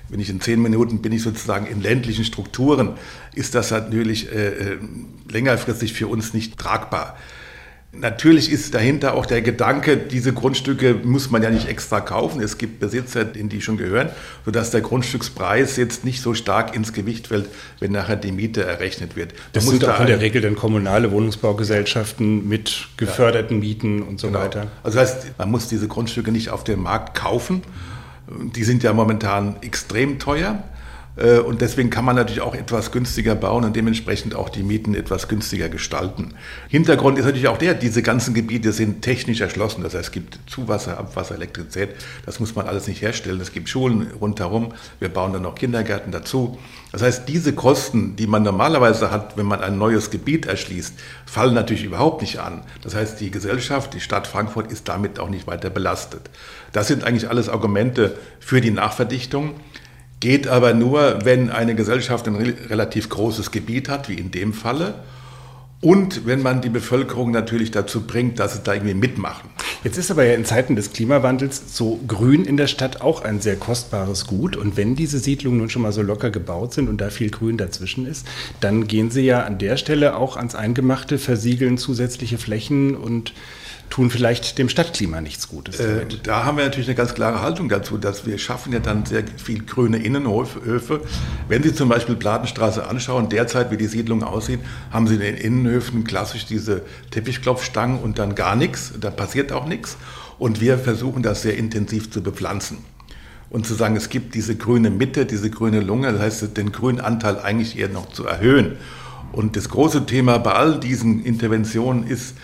wenn 0.08 0.20
ich 0.20 0.30
in 0.30 0.40
zehn 0.40 0.62
Minuten 0.62 1.02
bin 1.02 1.12
ich 1.12 1.22
sozusagen 1.22 1.66
in 1.66 1.82
ländlichen 1.82 2.24
Strukturen, 2.24 2.94
ist 3.34 3.54
das 3.54 3.70
natürlich 3.70 4.32
äh, 4.32 4.48
äh 4.48 4.78
längerfristig 5.30 5.92
für 5.92 6.06
uns 6.06 6.32
nicht 6.32 6.56
tragbar. 6.56 7.16
Natürlich 7.90 8.52
ist 8.52 8.74
dahinter 8.74 9.14
auch 9.14 9.24
der 9.24 9.40
Gedanke, 9.40 9.96
diese 9.96 10.34
Grundstücke 10.34 10.94
muss 10.94 11.30
man 11.30 11.42
ja 11.42 11.48
nicht 11.48 11.68
extra 11.68 12.00
kaufen. 12.02 12.42
Es 12.42 12.58
gibt 12.58 12.80
Besitzer, 12.80 13.34
in 13.34 13.48
die 13.48 13.62
schon 13.62 13.78
gehören, 13.78 14.10
sodass 14.44 14.70
der 14.70 14.82
Grundstückspreis 14.82 15.76
jetzt 15.78 16.04
nicht 16.04 16.20
so 16.20 16.34
stark 16.34 16.76
ins 16.76 16.92
Gewicht 16.92 17.28
fällt, 17.28 17.48
wenn 17.80 17.92
nachher 17.92 18.16
die 18.16 18.30
Miete 18.30 18.62
errechnet 18.62 19.16
wird. 19.16 19.32
Das 19.54 19.66
sind 19.66 19.88
auch 19.88 20.00
in 20.00 20.06
der 20.06 20.20
Regel 20.20 20.42
dann 20.42 20.54
kommunale 20.54 21.10
Wohnungsbaugesellschaften 21.12 22.46
mit 22.46 22.88
geförderten 22.98 23.56
ja. 23.56 23.68
Mieten 23.68 24.02
und 24.02 24.20
so 24.20 24.26
genau. 24.26 24.40
weiter. 24.40 24.66
Also 24.82 24.98
das 24.98 25.14
heißt, 25.14 25.38
man 25.38 25.50
muss 25.50 25.68
diese 25.68 25.88
Grundstücke 25.88 26.30
nicht 26.30 26.50
auf 26.50 26.64
dem 26.64 26.82
Markt 26.82 27.18
kaufen. 27.18 27.62
Die 28.54 28.64
sind 28.64 28.82
ja 28.82 28.92
momentan 28.92 29.56
extrem 29.62 30.18
teuer. 30.18 30.62
Äh, 31.18 31.38
und 31.38 31.60
deswegen 31.60 31.90
kann 31.90 32.04
man 32.04 32.16
natürlich 32.16 32.40
auch 32.40 32.54
etwas 32.54 32.92
günstiger 32.92 33.34
bauen 33.34 33.64
und 33.64 33.76
dementsprechend 33.76 34.34
auch 34.34 34.48
die 34.48 34.62
Mieten 34.62 34.94
etwas 34.94 35.28
günstiger 35.28 35.68
gestalten. 35.68 36.34
Hintergrund 36.68 37.18
ist 37.18 37.24
natürlich 37.24 37.48
auch 37.48 37.58
der, 37.58 37.74
diese 37.74 38.02
ganzen 38.02 38.34
Gebiete 38.34 38.72
sind 38.72 39.02
technisch 39.02 39.40
erschlossen. 39.40 39.82
Das 39.82 39.94
heißt, 39.94 40.06
es 40.06 40.12
gibt 40.12 40.38
Zuwasser, 40.46 40.98
Abwasser, 40.98 41.34
Elektrizität. 41.34 41.90
Das 42.24 42.40
muss 42.40 42.54
man 42.54 42.66
alles 42.66 42.86
nicht 42.86 43.02
herstellen. 43.02 43.40
Es 43.40 43.52
gibt 43.52 43.68
Schulen 43.68 44.08
rundherum. 44.20 44.72
Wir 45.00 45.08
bauen 45.08 45.32
dann 45.32 45.42
noch 45.42 45.56
Kindergärten 45.56 46.12
dazu. 46.12 46.58
Das 46.92 47.02
heißt, 47.02 47.28
diese 47.28 47.52
Kosten, 47.52 48.16
die 48.16 48.26
man 48.26 48.42
normalerweise 48.42 49.10
hat, 49.10 49.36
wenn 49.36 49.46
man 49.46 49.60
ein 49.60 49.76
neues 49.76 50.10
Gebiet 50.10 50.46
erschließt, 50.46 50.94
fallen 51.26 51.54
natürlich 51.54 51.84
überhaupt 51.84 52.22
nicht 52.22 52.38
an. 52.38 52.62
Das 52.82 52.94
heißt, 52.94 53.20
die 53.20 53.30
Gesellschaft, 53.30 53.92
die 53.94 54.00
Stadt 54.00 54.26
Frankfurt 54.26 54.72
ist 54.72 54.88
damit 54.88 55.18
auch 55.18 55.28
nicht 55.28 55.46
weiter 55.46 55.70
belastet. 55.70 56.30
Das 56.72 56.88
sind 56.88 57.04
eigentlich 57.04 57.28
alles 57.28 57.48
Argumente 57.48 58.16
für 58.40 58.60
die 58.60 58.70
Nachverdichtung. 58.70 59.54
Geht 60.20 60.48
aber 60.48 60.74
nur, 60.74 61.20
wenn 61.24 61.50
eine 61.50 61.74
Gesellschaft 61.74 62.26
ein 62.26 62.36
relativ 62.36 63.08
großes 63.08 63.50
Gebiet 63.50 63.88
hat, 63.88 64.08
wie 64.08 64.14
in 64.14 64.30
dem 64.30 64.52
Falle. 64.52 64.94
Und 65.80 66.26
wenn 66.26 66.42
man 66.42 66.60
die 66.60 66.70
Bevölkerung 66.70 67.30
natürlich 67.30 67.70
dazu 67.70 68.00
bringt, 68.00 68.40
dass 68.40 68.54
sie 68.54 68.60
da 68.64 68.74
irgendwie 68.74 68.94
mitmachen. 68.94 69.48
Jetzt 69.84 69.96
ist 69.96 70.10
aber 70.10 70.24
ja 70.24 70.34
in 70.34 70.44
Zeiten 70.44 70.74
des 70.74 70.92
Klimawandels 70.92 71.76
so 71.76 72.00
Grün 72.08 72.44
in 72.44 72.56
der 72.56 72.66
Stadt 72.66 73.00
auch 73.00 73.22
ein 73.22 73.40
sehr 73.40 73.54
kostbares 73.54 74.26
Gut. 74.26 74.56
Und 74.56 74.76
wenn 74.76 74.96
diese 74.96 75.20
Siedlungen 75.20 75.58
nun 75.58 75.70
schon 75.70 75.82
mal 75.82 75.92
so 75.92 76.02
locker 76.02 76.30
gebaut 76.30 76.74
sind 76.74 76.88
und 76.88 77.00
da 77.00 77.10
viel 77.10 77.30
Grün 77.30 77.58
dazwischen 77.58 78.06
ist, 78.06 78.26
dann 78.60 78.88
gehen 78.88 79.12
sie 79.12 79.22
ja 79.22 79.44
an 79.44 79.58
der 79.58 79.76
Stelle 79.76 80.16
auch 80.16 80.36
ans 80.36 80.56
Eingemachte, 80.56 81.16
versiegeln 81.16 81.78
zusätzliche 81.78 82.38
Flächen 82.38 82.96
und 82.96 83.34
tun 83.90 84.10
vielleicht 84.10 84.58
dem 84.58 84.68
Stadtklima 84.68 85.20
nichts 85.20 85.48
Gutes. 85.48 85.80
Äh, 85.80 86.06
da 86.22 86.44
haben 86.44 86.56
wir 86.56 86.64
natürlich 86.64 86.88
eine 86.88 86.94
ganz 86.94 87.14
klare 87.14 87.40
Haltung 87.42 87.68
dazu, 87.68 87.98
dass 87.98 88.26
wir 88.26 88.38
schaffen 88.38 88.72
ja 88.72 88.78
dann 88.78 89.06
sehr 89.06 89.24
viel 89.42 89.64
grüne 89.64 89.98
Innenhöfe. 89.98 91.00
Wenn 91.48 91.62
Sie 91.62 91.74
zum 91.74 91.88
Beispiel 91.88 92.16
Platenstraße 92.16 92.86
anschauen, 92.86 93.28
derzeit, 93.28 93.70
wie 93.70 93.76
die 93.76 93.86
Siedlung 93.86 94.22
aussieht, 94.22 94.60
haben 94.90 95.06
Sie 95.06 95.14
in 95.14 95.20
den 95.20 95.36
Innenhöfen 95.36 96.04
klassisch 96.04 96.46
diese 96.46 96.82
Teppichklopfstangen 97.10 98.00
und 98.00 98.18
dann 98.18 98.34
gar 98.34 98.56
nichts, 98.56 98.92
da 99.00 99.10
passiert 99.10 99.52
auch 99.52 99.66
nichts. 99.66 99.96
Und 100.38 100.60
wir 100.60 100.78
versuchen 100.78 101.22
das 101.22 101.42
sehr 101.42 101.56
intensiv 101.56 102.10
zu 102.10 102.22
bepflanzen 102.22 102.78
und 103.50 103.66
zu 103.66 103.74
sagen, 103.74 103.96
es 103.96 104.08
gibt 104.08 104.34
diese 104.34 104.56
grüne 104.56 104.90
Mitte, 104.90 105.26
diese 105.26 105.50
grüne 105.50 105.80
Lunge, 105.80 106.12
das 106.12 106.20
heißt, 106.20 106.56
den 106.56 106.72
grünen 106.72 107.00
Anteil 107.00 107.38
eigentlich 107.38 107.78
eher 107.78 107.88
noch 107.88 108.10
zu 108.12 108.26
erhöhen. 108.26 108.76
Und 109.32 109.56
das 109.56 109.68
große 109.68 110.06
Thema 110.06 110.38
bei 110.38 110.52
all 110.52 110.80
diesen 110.80 111.24
Interventionen 111.24 112.06
ist 112.06 112.36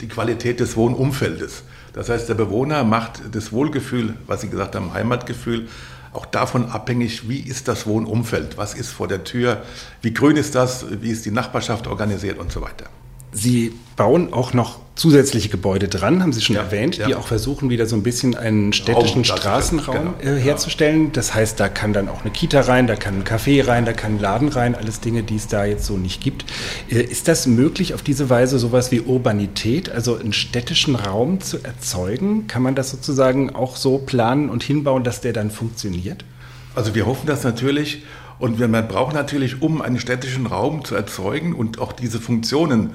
die 0.00 0.08
Qualität 0.08 0.60
des 0.60 0.76
Wohnumfeldes. 0.76 1.62
Das 1.92 2.08
heißt, 2.08 2.28
der 2.28 2.34
Bewohner 2.34 2.84
macht 2.84 3.22
das 3.32 3.52
Wohlgefühl, 3.52 4.14
was 4.26 4.42
Sie 4.42 4.48
gesagt 4.48 4.74
haben, 4.74 4.92
Heimatgefühl, 4.92 5.68
auch 6.12 6.26
davon 6.26 6.70
abhängig, 6.70 7.28
wie 7.28 7.40
ist 7.40 7.68
das 7.68 7.86
Wohnumfeld, 7.86 8.56
was 8.56 8.74
ist 8.74 8.90
vor 8.90 9.08
der 9.08 9.24
Tür, 9.24 9.62
wie 10.02 10.14
grün 10.14 10.36
ist 10.36 10.54
das, 10.54 10.86
wie 11.02 11.10
ist 11.10 11.26
die 11.26 11.30
Nachbarschaft 11.30 11.86
organisiert 11.86 12.38
und 12.38 12.50
so 12.50 12.62
weiter. 12.62 12.86
Sie 13.32 13.72
bauen 13.96 14.32
auch 14.32 14.54
noch 14.54 14.78
zusätzliche 14.98 15.48
Gebäude 15.48 15.88
dran, 15.88 16.22
haben 16.22 16.32
Sie 16.32 16.40
schon 16.40 16.56
ja, 16.56 16.62
erwähnt, 16.62 16.96
ja. 16.96 17.06
die 17.06 17.14
auch 17.14 17.26
versuchen, 17.26 17.70
wieder 17.70 17.86
so 17.86 17.94
ein 17.94 18.02
bisschen 18.02 18.36
einen 18.36 18.72
städtischen 18.72 19.24
Raum, 19.24 19.24
Straßenraum 19.24 20.14
genau. 20.18 20.36
äh, 20.36 20.40
herzustellen. 20.40 21.12
Das 21.12 21.34
heißt, 21.34 21.58
da 21.60 21.68
kann 21.68 21.92
dann 21.92 22.08
auch 22.08 22.22
eine 22.22 22.30
Kita 22.30 22.62
rein, 22.62 22.86
da 22.86 22.96
kann 22.96 23.20
ein 23.20 23.24
Café 23.24 23.66
rein, 23.66 23.84
da 23.84 23.92
kann 23.92 24.16
ein 24.16 24.20
Laden 24.20 24.48
rein, 24.48 24.74
alles 24.74 25.00
Dinge, 25.00 25.22
die 25.22 25.36
es 25.36 25.46
da 25.46 25.64
jetzt 25.64 25.86
so 25.86 25.96
nicht 25.96 26.20
gibt. 26.20 26.44
Äh, 26.90 27.02
ist 27.02 27.28
das 27.28 27.46
möglich, 27.46 27.94
auf 27.94 28.02
diese 28.02 28.28
Weise 28.28 28.58
sowas 28.58 28.90
wie 28.90 29.00
Urbanität, 29.00 29.88
also 29.88 30.16
einen 30.16 30.32
städtischen 30.32 30.96
Raum 30.96 31.40
zu 31.40 31.58
erzeugen? 31.62 32.48
Kann 32.48 32.62
man 32.62 32.74
das 32.74 32.90
sozusagen 32.90 33.54
auch 33.54 33.76
so 33.76 33.98
planen 33.98 34.50
und 34.50 34.64
hinbauen, 34.64 35.04
dass 35.04 35.20
der 35.20 35.32
dann 35.32 35.50
funktioniert? 35.50 36.24
Also 36.74 36.94
wir 36.94 37.06
hoffen 37.06 37.26
das 37.26 37.44
natürlich. 37.44 38.02
Und 38.38 38.60
man 38.60 38.86
braucht 38.86 39.14
natürlich, 39.14 39.62
um 39.62 39.82
einen 39.82 39.98
städtischen 39.98 40.46
Raum 40.46 40.84
zu 40.84 40.94
erzeugen 40.94 41.54
und 41.54 41.80
auch 41.80 41.92
diese 41.92 42.20
Funktionen 42.20 42.90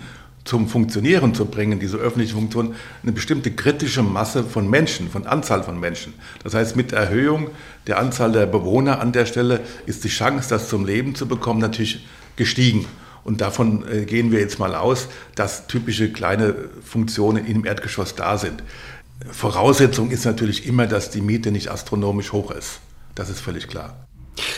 zum 0.46 0.68
Funktionieren 0.68 1.34
zu 1.34 1.46
bringen, 1.46 1.80
diese 1.80 1.98
öffentliche 1.98 2.34
Funktion, 2.34 2.76
eine 3.02 3.12
bestimmte 3.12 3.52
kritische 3.52 4.04
Masse 4.04 4.44
von 4.44 4.70
Menschen, 4.70 5.10
von 5.10 5.26
Anzahl 5.26 5.64
von 5.64 5.80
Menschen. 5.80 6.14
Das 6.44 6.54
heißt, 6.54 6.76
mit 6.76 6.92
Erhöhung 6.92 7.50
der 7.88 8.00
Anzahl 8.00 8.32
der 8.32 8.46
Bewohner 8.46 9.00
an 9.00 9.12
der 9.14 9.26
Stelle 9.26 9.62
ist 9.86 10.04
die 10.04 10.10
Chance, 10.10 10.50
das 10.50 10.70
zum 10.70 10.86
Leben 10.86 11.16
zu 11.16 11.28
bekommen, 11.28 11.60
natürlich 11.60 12.06
gestiegen. 12.36 12.86
Und 13.24 13.40
davon 13.40 13.86
äh, 13.90 14.04
gehen 14.06 14.32
wir 14.32 14.40
jetzt 14.40 14.60
mal 14.60 14.76
aus, 14.76 15.08
dass 15.36 15.68
typische 15.68 16.12
kleine 16.12 16.56
Funktionen 16.84 17.46
im 17.46 17.66
Erdgeschoss 17.66 18.16
da 18.16 18.38
sind. 18.38 18.64
Voraussetzung 19.32 20.12
ist 20.12 20.26
natürlich 20.26 20.66
immer, 20.68 20.88
dass 20.88 21.10
die 21.10 21.22
Miete 21.22 21.52
nicht 21.52 21.72
astronomisch 21.72 22.34
hoch 22.34 22.52
ist. 22.52 22.80
Das 23.16 23.30
ist 23.30 23.40
völlig 23.40 23.70
klar. 23.70 23.96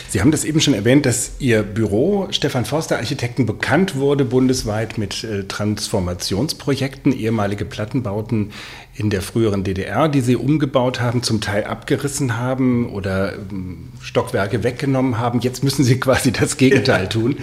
Sie 0.09 0.21
haben 0.21 0.31
das 0.31 0.45
eben 0.45 0.61
schon 0.61 0.73
erwähnt, 0.73 1.05
dass 1.05 1.33
Ihr 1.39 1.63
Büro 1.63 2.27
Stefan 2.31 2.65
Forster 2.65 2.97
Architekten 2.97 3.45
bekannt 3.45 3.95
wurde 3.95 4.23
bundesweit 4.23 4.97
mit 4.97 5.23
äh, 5.23 5.43
Transformationsprojekten, 5.43 7.11
ehemalige 7.11 7.65
Plattenbauten 7.65 8.51
in 8.97 9.09
der 9.09 9.21
früheren 9.21 9.63
DDR, 9.63 10.07
die 10.07 10.21
Sie 10.21 10.37
umgebaut 10.37 11.01
haben, 11.01 11.21
zum 11.21 11.41
Teil 11.41 11.65
abgerissen 11.65 12.37
haben 12.37 12.89
oder 12.89 13.33
ähm, 13.33 13.89
Stockwerke 14.01 14.63
weggenommen 14.63 15.17
haben. 15.17 15.41
Jetzt 15.41 15.63
müssen 15.63 15.83
Sie 15.83 15.99
quasi 15.99 16.31
das 16.31 16.55
Gegenteil 16.57 17.09
tun 17.09 17.37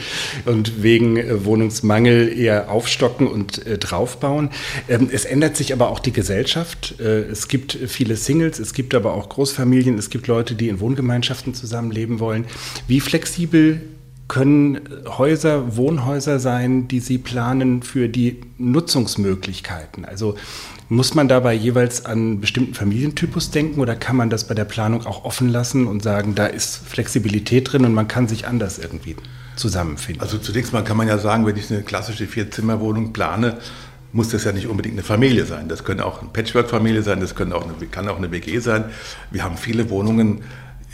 und 0.47 0.83
wegen 0.83 1.19
äh, 1.19 1.45
Wohnungsmangel 1.45 2.37
eher 2.37 2.71
aufstocken 2.71 3.27
und 3.27 3.67
äh, 3.67 3.77
draufbauen. 3.77 4.51
Ähm, 4.89 5.11
es 5.13 5.27
ändert 5.27 5.57
sich 5.57 5.73
aber 5.75 5.91
auch 5.91 5.99
die 5.99 6.13
Gesellschaft. 6.13 6.95
es 6.99 7.49
gibt 7.49 7.77
viele 7.87 8.17
Singles, 8.17 8.59
es 8.59 8.73
gibt 8.73 8.95
aber 8.95 9.15
auch 9.15 9.29
Großfamilien, 9.29 9.99
es 9.99 10.11
gibt 10.11 10.27
Leute, 10.27 10.55
die 10.55 10.69
in 10.69 10.81
Wohngemeinschaften 10.81 11.55
zusammenleben 11.55 12.21
wollen. 12.21 12.47
Wie 12.87 13.01
flexibel 13.01 13.83
können 14.33 14.81
Häuser, 15.19 15.77
Wohnhäuser 15.77 16.39
sein, 16.39 16.89
die 16.89 17.01
Sie 17.01 17.19
planen 17.19 17.83
für 17.83 18.09
die 18.09 18.41
Nutzungsmöglichkeiten? 18.57 20.07
Also 20.07 20.37
muss 20.89 21.15
man 21.15 21.29
dabei 21.29 21.53
jeweils 21.53 22.07
an 22.07 22.13
einen 22.13 22.41
bestimmten 22.41 22.73
Familientypus 22.73 23.51
denken 23.51 23.79
oder 23.79 23.95
kann 23.95 24.17
man 24.17 24.31
das 24.31 24.47
bei 24.47 24.55
der 24.55 24.65
Planung 24.65 25.05
auch 25.05 25.27
offen 25.27 25.51
lassen 25.51 25.87
und 25.87 26.03
sagen, 26.03 26.35
da 26.35 26.47
ist 26.47 26.77
Flexibilität 26.77 27.71
drin 27.71 27.85
und 27.85 27.93
man 27.93 28.09
kann 28.09 28.27
sich 28.27 28.47
anders 28.47 28.79
irgendwie 28.79 29.17
zusammenfinden? 29.57 30.23
Also 30.23 30.39
zunächst 30.39 30.73
mal 30.73 30.83
kann 30.83 30.97
man 30.97 31.09
ja 31.09 31.19
sagen, 31.19 31.45
wenn 31.45 31.57
ich 31.57 31.71
eine 31.71 31.83
klassische 31.83 32.27
Vierzimmerwohnung 32.27 33.13
plane, 33.13 33.59
muss 34.15 34.31
das 34.31 34.45
ja 34.45 34.53
nicht 34.53 34.67
unbedingt 34.67 34.95
eine 34.95 35.03
Familie 35.03 35.45
sein. 35.45 35.69
Das 35.69 35.85
könnte 35.85 36.07
auch 36.07 36.23
eine 36.23 36.31
Patchwork-Familie 36.31 37.03
sein, 37.03 37.21
das 37.21 37.35
können 37.35 37.53
auch 37.53 37.65
eine, 37.65 37.75
kann 37.87 38.09
auch 38.09 38.17
eine 38.17 38.31
WG 38.31 38.61
sein. 38.61 38.87
Wir 39.31 39.45
haben 39.45 39.59
viele 39.59 39.91
Wohnungen, 39.91 40.43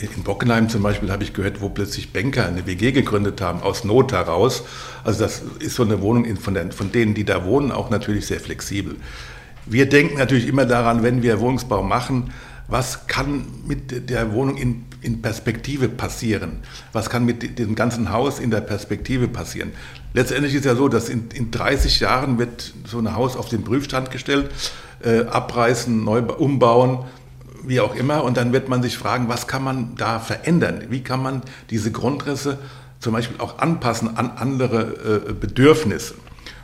in 0.00 0.22
Bockenheim 0.22 0.68
zum 0.68 0.82
Beispiel 0.82 1.10
habe 1.10 1.24
ich 1.24 1.32
gehört, 1.32 1.60
wo 1.60 1.68
plötzlich 1.68 2.12
Banker 2.12 2.46
eine 2.46 2.66
WG 2.66 2.92
gegründet 2.92 3.40
haben, 3.40 3.60
aus 3.62 3.84
Not 3.84 4.12
heraus. 4.12 4.62
Also 5.04 5.20
das 5.20 5.42
ist 5.58 5.74
so 5.74 5.82
eine 5.82 6.00
Wohnung 6.00 6.36
von, 6.36 6.54
der, 6.54 6.70
von 6.70 6.92
denen, 6.92 7.14
die 7.14 7.24
da 7.24 7.44
wohnen, 7.44 7.72
auch 7.72 7.90
natürlich 7.90 8.26
sehr 8.26 8.40
flexibel. 8.40 8.96
Wir 9.66 9.88
denken 9.88 10.18
natürlich 10.18 10.46
immer 10.46 10.66
daran, 10.66 11.02
wenn 11.02 11.22
wir 11.22 11.40
Wohnungsbau 11.40 11.82
machen, 11.82 12.32
was 12.68 13.06
kann 13.06 13.46
mit 13.66 14.10
der 14.10 14.32
Wohnung 14.32 14.56
in, 14.56 14.84
in, 15.00 15.22
Perspektive 15.22 15.88
passieren? 15.88 16.58
Was 16.92 17.08
kann 17.08 17.24
mit 17.24 17.58
dem 17.58 17.74
ganzen 17.74 18.12
Haus 18.12 18.38
in 18.38 18.50
der 18.50 18.60
Perspektive 18.60 19.26
passieren? 19.26 19.72
Letztendlich 20.12 20.54
ist 20.54 20.66
ja 20.66 20.74
so, 20.74 20.88
dass 20.88 21.08
in, 21.08 21.30
in 21.32 21.50
30 21.50 22.00
Jahren 22.00 22.38
wird 22.38 22.74
so 22.84 22.98
ein 22.98 23.14
Haus 23.14 23.36
auf 23.36 23.48
den 23.48 23.64
Prüfstand 23.64 24.10
gestellt, 24.10 24.50
äh, 25.02 25.20
abreißen, 25.20 26.04
neu 26.04 26.20
umbauen, 26.20 27.06
wie 27.64 27.80
auch 27.80 27.94
immer. 27.94 28.24
Und 28.24 28.36
dann 28.36 28.52
wird 28.52 28.68
man 28.68 28.82
sich 28.82 28.96
fragen, 28.96 29.28
was 29.28 29.46
kann 29.46 29.62
man 29.62 29.94
da 29.96 30.18
verändern? 30.18 30.84
Wie 30.90 31.02
kann 31.02 31.22
man 31.22 31.42
diese 31.70 31.90
Grundrisse 31.90 32.58
zum 33.00 33.12
Beispiel 33.12 33.40
auch 33.40 33.58
anpassen 33.58 34.16
an 34.16 34.32
andere 34.36 35.24
äh, 35.28 35.32
Bedürfnisse? 35.32 36.14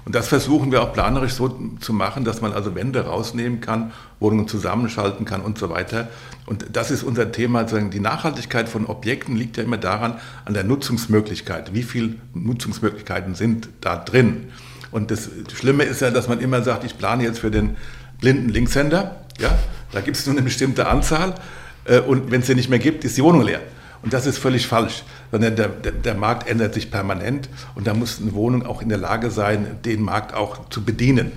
Und 0.05 0.15
das 0.15 0.29
versuchen 0.29 0.71
wir 0.71 0.83
auch 0.83 0.93
planerisch 0.93 1.33
so 1.33 1.59
zu 1.81 1.95
machen, 1.95 2.25
dass 2.25 2.43
man 2.43 2.53
also 2.53 2.75
Wände 2.75 3.07
rausnehmen 3.07 3.63
kann, 3.63 3.93
Wohnungen 4.21 4.49
zusammenschalten 4.49 5.25
kann 5.25 5.41
und 5.41 5.57
so 5.57 5.71
weiter. 5.71 6.09
Und 6.45 6.67
das 6.73 6.91
ist 6.91 7.03
unser 7.03 7.33
Thema. 7.33 7.65
Die 7.65 8.01
Nachhaltigkeit 8.01 8.69
von 8.69 8.85
Objekten 8.85 9.35
liegt 9.35 9.57
ja 9.57 9.63
immer 9.63 9.79
daran, 9.79 10.19
an 10.45 10.53
der 10.53 10.65
Nutzungsmöglichkeit. 10.65 11.73
Wie 11.73 11.83
viele 11.83 12.17
Nutzungsmöglichkeiten 12.35 13.35
sind 13.35 13.71
da 13.81 13.97
drin? 13.97 14.49
Und 14.91 15.11
das 15.11 15.31
Schlimme 15.55 15.85
ist 15.85 16.03
ja, 16.03 16.11
dass 16.11 16.29
man 16.29 16.39
immer 16.39 16.63
sagt, 16.63 16.85
ich 16.85 16.99
plane 16.99 17.25
jetzt 17.25 17.39
für 17.39 17.51
den 17.51 17.77
blinden 18.21 18.51
Linkshänder. 18.51 19.25
Ja, 19.41 19.59
da 19.95 20.01
gibt 20.01 20.17
es 20.17 20.27
nur 20.27 20.35
eine 20.35 20.43
bestimmte 20.43 20.87
Anzahl 20.87 21.35
äh, 21.85 22.01
und 22.01 22.31
wenn 22.31 22.41
es 22.41 22.47
sie 22.47 22.55
nicht 22.55 22.69
mehr 22.69 22.79
gibt, 22.79 23.05
ist 23.05 23.17
die 23.17 23.23
Wohnung 23.23 23.43
leer. 23.43 23.61
Und 24.03 24.13
das 24.13 24.27
ist 24.27 24.37
völlig 24.37 24.67
falsch, 24.67 25.03
sondern 25.31 25.57
der, 25.57 25.69
der, 25.69 25.93
der, 25.93 26.15
Markt 26.15 26.47
ändert 26.47 26.75
sich 26.75 26.91
permanent 26.91 27.49
und 27.75 27.87
da 27.87 27.95
muss 27.95 28.21
eine 28.21 28.35
Wohnung 28.35 28.67
auch 28.67 28.83
in 28.83 28.91
der 28.91 28.99
Lage 28.99 29.31
sein, 29.31 29.79
den 29.85 30.03
Markt 30.03 30.35
auch 30.35 30.69
zu 30.69 30.85
bedienen. 30.85 31.33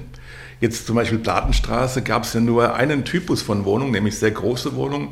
Jetzt 0.60 0.86
zum 0.86 0.96
Beispiel 0.96 1.20
Platenstraße 1.20 2.02
gab 2.02 2.24
es 2.24 2.34
ja 2.34 2.42
nur 2.42 2.76
einen 2.76 3.06
Typus 3.06 3.42
von 3.42 3.64
Wohnungen, 3.64 3.92
nämlich 3.92 4.18
sehr 4.18 4.32
große 4.32 4.76
Wohnungen 4.76 5.10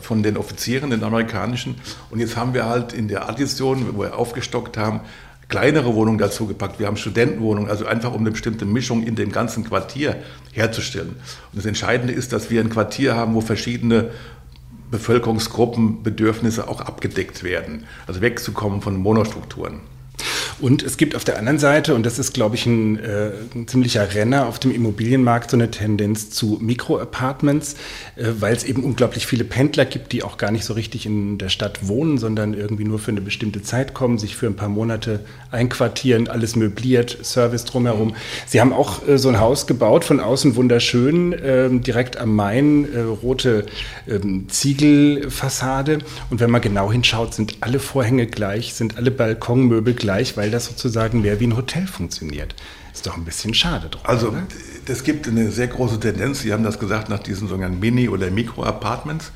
von 0.00 0.22
den 0.22 0.36
Offizieren, 0.36 0.90
den 0.90 1.02
amerikanischen. 1.02 1.76
Und 2.10 2.20
jetzt 2.20 2.36
haben 2.36 2.54
wir 2.54 2.66
halt 2.66 2.92
in 2.92 3.08
der 3.08 3.28
Addition, 3.28 3.96
wo 3.96 4.02
wir 4.02 4.16
aufgestockt 4.16 4.76
haben, 4.76 5.00
kleinere 5.52 5.94
Wohnungen 5.94 6.16
dazu 6.16 6.46
gepackt. 6.46 6.80
Wir 6.80 6.86
haben 6.86 6.96
Studentenwohnungen, 6.96 7.70
also 7.70 7.84
einfach 7.84 8.14
um 8.14 8.20
eine 8.20 8.30
bestimmte 8.30 8.64
Mischung 8.64 9.02
in 9.02 9.16
dem 9.16 9.30
ganzen 9.30 9.64
Quartier 9.64 10.16
herzustellen. 10.52 11.10
Und 11.10 11.56
das 11.56 11.66
Entscheidende 11.66 12.14
ist, 12.14 12.32
dass 12.32 12.50
wir 12.50 12.62
ein 12.62 12.70
Quartier 12.70 13.14
haben, 13.16 13.34
wo 13.34 13.42
verschiedene 13.42 14.12
Bevölkerungsgruppen, 14.90 16.02
Bedürfnisse 16.02 16.68
auch 16.68 16.80
abgedeckt 16.80 17.44
werden. 17.44 17.84
Also 18.06 18.22
wegzukommen 18.22 18.80
von 18.80 18.96
Monostrukturen. 18.96 19.80
Und 20.62 20.84
es 20.84 20.96
gibt 20.96 21.16
auf 21.16 21.24
der 21.24 21.38
anderen 21.38 21.58
Seite, 21.58 21.92
und 21.92 22.06
das 22.06 22.20
ist, 22.20 22.34
glaube 22.34 22.54
ich, 22.54 22.66
ein, 22.66 22.96
äh, 22.96 23.32
ein 23.52 23.66
ziemlicher 23.66 24.14
Renner 24.14 24.46
auf 24.46 24.60
dem 24.60 24.70
Immobilienmarkt, 24.70 25.50
so 25.50 25.56
eine 25.56 25.72
Tendenz 25.72 26.30
zu 26.30 26.58
Mikroapartments, 26.60 27.74
äh, 28.14 28.26
weil 28.38 28.54
es 28.54 28.62
eben 28.62 28.84
unglaublich 28.84 29.26
viele 29.26 29.42
Pendler 29.42 29.84
gibt, 29.84 30.12
die 30.12 30.22
auch 30.22 30.38
gar 30.38 30.52
nicht 30.52 30.64
so 30.64 30.74
richtig 30.74 31.04
in 31.04 31.36
der 31.36 31.48
Stadt 31.48 31.88
wohnen, 31.88 32.16
sondern 32.16 32.54
irgendwie 32.54 32.84
nur 32.84 33.00
für 33.00 33.10
eine 33.10 33.20
bestimmte 33.20 33.60
Zeit 33.62 33.92
kommen, 33.92 34.18
sich 34.18 34.36
für 34.36 34.46
ein 34.46 34.54
paar 34.54 34.68
Monate 34.68 35.18
einquartieren, 35.50 36.28
alles 36.28 36.54
möbliert, 36.54 37.18
Service 37.24 37.64
drumherum. 37.64 38.14
Sie 38.46 38.60
haben 38.60 38.72
auch 38.72 39.06
äh, 39.08 39.18
so 39.18 39.30
ein 39.30 39.40
Haus 39.40 39.66
gebaut, 39.66 40.04
von 40.04 40.20
außen 40.20 40.54
wunderschön, 40.54 41.34
ähm, 41.42 41.82
direkt 41.82 42.18
am 42.18 42.36
Main, 42.36 42.86
äh, 42.94 43.00
rote 43.00 43.66
ähm, 44.08 44.48
Ziegelfassade. 44.48 45.98
Und 46.30 46.38
wenn 46.38 46.52
man 46.52 46.60
genau 46.60 46.92
hinschaut, 46.92 47.34
sind 47.34 47.56
alle 47.62 47.80
Vorhänge 47.80 48.28
gleich, 48.28 48.74
sind 48.74 48.96
alle 48.96 49.10
Balkonmöbel 49.10 49.94
gleich, 49.94 50.36
weil 50.36 50.51
das 50.52 50.66
sozusagen 50.66 51.22
mehr 51.22 51.40
wie 51.40 51.46
ein 51.48 51.56
Hotel 51.56 51.86
funktioniert. 51.86 52.54
Ist 52.92 53.06
doch 53.06 53.16
ein 53.16 53.24
bisschen 53.24 53.54
schade 53.54 53.88
drum. 53.88 54.02
Also, 54.04 54.34
es 54.86 55.02
gibt 55.02 55.26
eine 55.26 55.50
sehr 55.50 55.68
große 55.68 55.98
Tendenz, 55.98 56.40
Sie 56.40 56.52
haben 56.52 56.62
das 56.62 56.78
gesagt, 56.78 57.08
nach 57.08 57.18
diesen 57.18 57.48
sogenannten 57.48 57.80
Mini- 57.80 58.08
oder 58.08 58.30
Mikro-Apartments. 58.30 59.32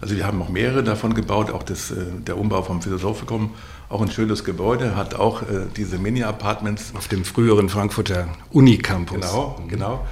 Also 0.00 0.16
wir 0.16 0.26
haben 0.26 0.42
auch 0.42 0.50
mehrere 0.50 0.82
davon 0.82 1.14
gebaut, 1.14 1.50
auch 1.50 1.62
das, 1.62 1.90
äh, 1.90 1.96
der 2.26 2.36
Umbau 2.36 2.62
vom 2.62 2.82
Philosophikum, 2.82 3.54
auch 3.88 4.02
ein 4.02 4.10
schönes 4.10 4.44
Gebäude, 4.44 4.96
hat 4.96 5.14
auch 5.14 5.42
äh, 5.42 5.66
diese 5.76 5.98
Mini-Apartments. 5.98 6.92
Auf 6.94 7.08
dem 7.08 7.24
früheren 7.24 7.68
Frankfurter 7.68 8.28
Unicampus. 8.50 9.20
Genau, 9.20 9.62
genau. 9.68 10.06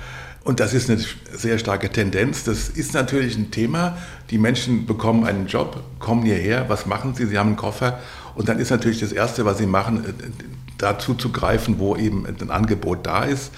Und 0.45 0.61
das 0.61 0.75
ist 0.75 0.91
eine 0.91 0.99
sehr 1.33 1.59
starke 1.59 1.91
Tendenz. 1.91 2.45
Das 2.45 2.69
ist 2.69 2.95
natürlich 2.95 3.37
ein 3.37 3.51
Thema. 3.51 3.97
Die 4.31 4.39
Menschen 4.39 4.87
bekommen 4.87 5.25
einen 5.25 5.47
Job, 5.47 5.83
kommen 5.99 6.23
hierher. 6.25 6.69
Was 6.69 6.87
machen 6.87 7.15
sie? 7.15 7.27
Sie 7.27 7.39
haben 7.39 7.49
einen 7.49 7.57
Koffer. 7.57 8.01
Und 8.35 8.49
dann 8.49 8.59
ist 8.59 8.71
natürlich 8.71 9.01
das 9.01 9.13
Erste, 9.13 9.45
was 9.45 9.59
sie 9.59 9.67
machen, 9.67 10.05
äh, 10.05 10.13
dazu 10.79 11.15
zu 11.15 11.31
greifen, 11.31 11.79
wo 11.79 11.97
eben 11.97 12.27
ein 12.27 12.51
Angebot 12.51 13.07
da 13.07 13.25
ist. 13.25 13.53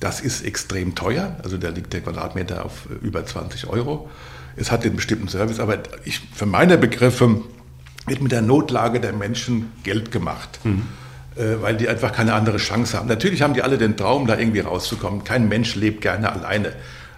Das 0.00 0.20
ist 0.20 0.44
extrem 0.44 0.94
teuer. 0.94 1.36
Also 1.42 1.58
da 1.58 1.68
liegt 1.68 1.92
der 1.92 2.00
Quadratmeter 2.00 2.64
auf 2.64 2.86
äh, 2.90 3.04
über 3.06 3.24
20 3.24 3.68
Euro. 3.68 4.10
Es 4.56 4.70
hat 4.70 4.84
den 4.84 4.96
bestimmten 4.96 5.28
Service, 5.28 5.60
aber 5.60 5.78
ich, 6.04 6.20
für 6.34 6.46
meine 6.46 6.76
Begriffe 6.76 7.42
wird 8.06 8.20
mit 8.20 8.32
der 8.32 8.42
Notlage 8.42 9.00
der 9.00 9.12
Menschen 9.12 9.72
Geld 9.82 10.12
gemacht. 10.12 10.60
Mhm. 10.64 10.82
Äh, 11.36 11.62
weil 11.62 11.76
die 11.76 11.88
einfach 11.88 12.12
keine 12.12 12.34
andere 12.34 12.58
Chance 12.58 12.98
haben. 12.98 13.08
Natürlich 13.08 13.40
haben 13.40 13.54
die 13.54 13.62
alle 13.62 13.78
den 13.78 13.96
Traum, 13.96 14.26
da 14.26 14.38
irgendwie 14.38 14.60
rauszukommen. 14.60 15.24
Kein 15.24 15.48
Mensch 15.48 15.74
lebt 15.76 16.02
gerne 16.02 16.30
alleine. 16.30 16.74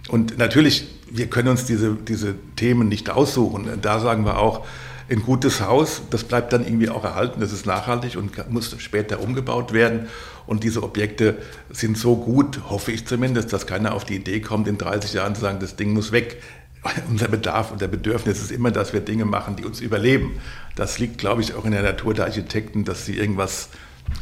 Und 0.07 0.37
natürlich, 0.37 0.87
wir 1.11 1.27
können 1.27 1.49
uns 1.49 1.65
diese, 1.65 1.95
diese 1.95 2.35
Themen 2.55 2.87
nicht 2.87 3.09
aussuchen. 3.09 3.67
Da 3.81 3.99
sagen 3.99 4.25
wir 4.25 4.37
auch, 4.37 4.65
ein 5.09 5.21
gutes 5.21 5.61
Haus, 5.61 6.01
das 6.09 6.23
bleibt 6.23 6.51
dann 6.53 6.65
irgendwie 6.65 6.89
auch 6.89 7.03
erhalten, 7.03 7.39
das 7.39 7.51
ist 7.51 7.65
nachhaltig 7.65 8.17
und 8.17 8.51
muss 8.51 8.75
später 8.79 9.19
umgebaut 9.19 9.73
werden. 9.73 10.07
Und 10.47 10.63
diese 10.63 10.83
Objekte 10.83 11.37
sind 11.71 11.97
so 11.97 12.15
gut, 12.15 12.69
hoffe 12.69 12.91
ich 12.91 13.05
zumindest, 13.05 13.51
dass 13.53 13.67
keiner 13.67 13.93
auf 13.93 14.05
die 14.05 14.15
Idee 14.15 14.41
kommt, 14.41 14.67
in 14.67 14.77
30 14.77 15.13
Jahren 15.13 15.35
zu 15.35 15.41
sagen, 15.41 15.59
das 15.59 15.75
Ding 15.75 15.93
muss 15.93 16.11
weg. 16.11 16.41
Unser 17.09 17.27
Bedarf 17.27 17.71
und 17.71 17.81
der 17.81 17.87
Bedürfnis 17.87 18.41
ist 18.41 18.51
immer, 18.51 18.71
dass 18.71 18.93
wir 18.93 19.01
Dinge 19.01 19.25
machen, 19.25 19.55
die 19.55 19.65
uns 19.65 19.81
überleben. 19.81 20.39
Das 20.75 20.99
liegt, 20.99 21.17
glaube 21.17 21.41
ich, 21.41 21.55
auch 21.55 21.65
in 21.65 21.71
der 21.71 21.81
Natur 21.81 22.13
der 22.13 22.25
Architekten, 22.25 22.83
dass 22.83 23.05
sie 23.05 23.17
irgendwas 23.17 23.69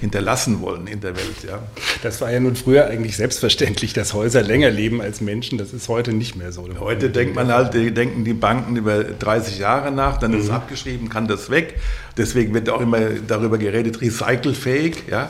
hinterlassen 0.03 0.61
wollen 0.61 0.87
in 0.87 0.99
der 0.99 1.15
Welt. 1.15 1.43
Ja. 1.47 1.59
Das 2.01 2.19
war 2.19 2.29
ja 2.29 2.39
nun 2.39 2.57
früher 2.57 2.87
eigentlich 2.87 3.15
selbstverständlich, 3.15 3.93
dass 3.93 4.13
Häuser 4.13 4.41
länger 4.41 4.69
leben 4.69 5.01
als 5.01 5.21
Menschen. 5.21 5.57
Das 5.57 5.71
ist 5.71 5.87
heute 5.87 6.11
nicht 6.11 6.35
mehr 6.35 6.51
so. 6.51 6.67
Heute 6.79 7.09
denkt 7.09 7.35
man 7.35 7.47
halt, 7.47 7.73
denken 7.73 8.25
die 8.25 8.33
Banken 8.33 8.75
über 8.75 9.03
30 9.03 9.59
Jahre 9.59 9.91
nach, 9.91 10.17
dann 10.17 10.33
ist 10.33 10.43
es 10.43 10.49
mhm. 10.49 10.55
abgeschrieben, 10.55 11.09
kann 11.09 11.27
das 11.27 11.49
weg. 11.49 11.79
Deswegen 12.17 12.53
wird 12.53 12.69
auch 12.69 12.81
immer 12.81 12.99
darüber 13.27 13.57
geredet, 13.57 14.01
recycelfähig, 14.01 15.03
ja, 15.09 15.29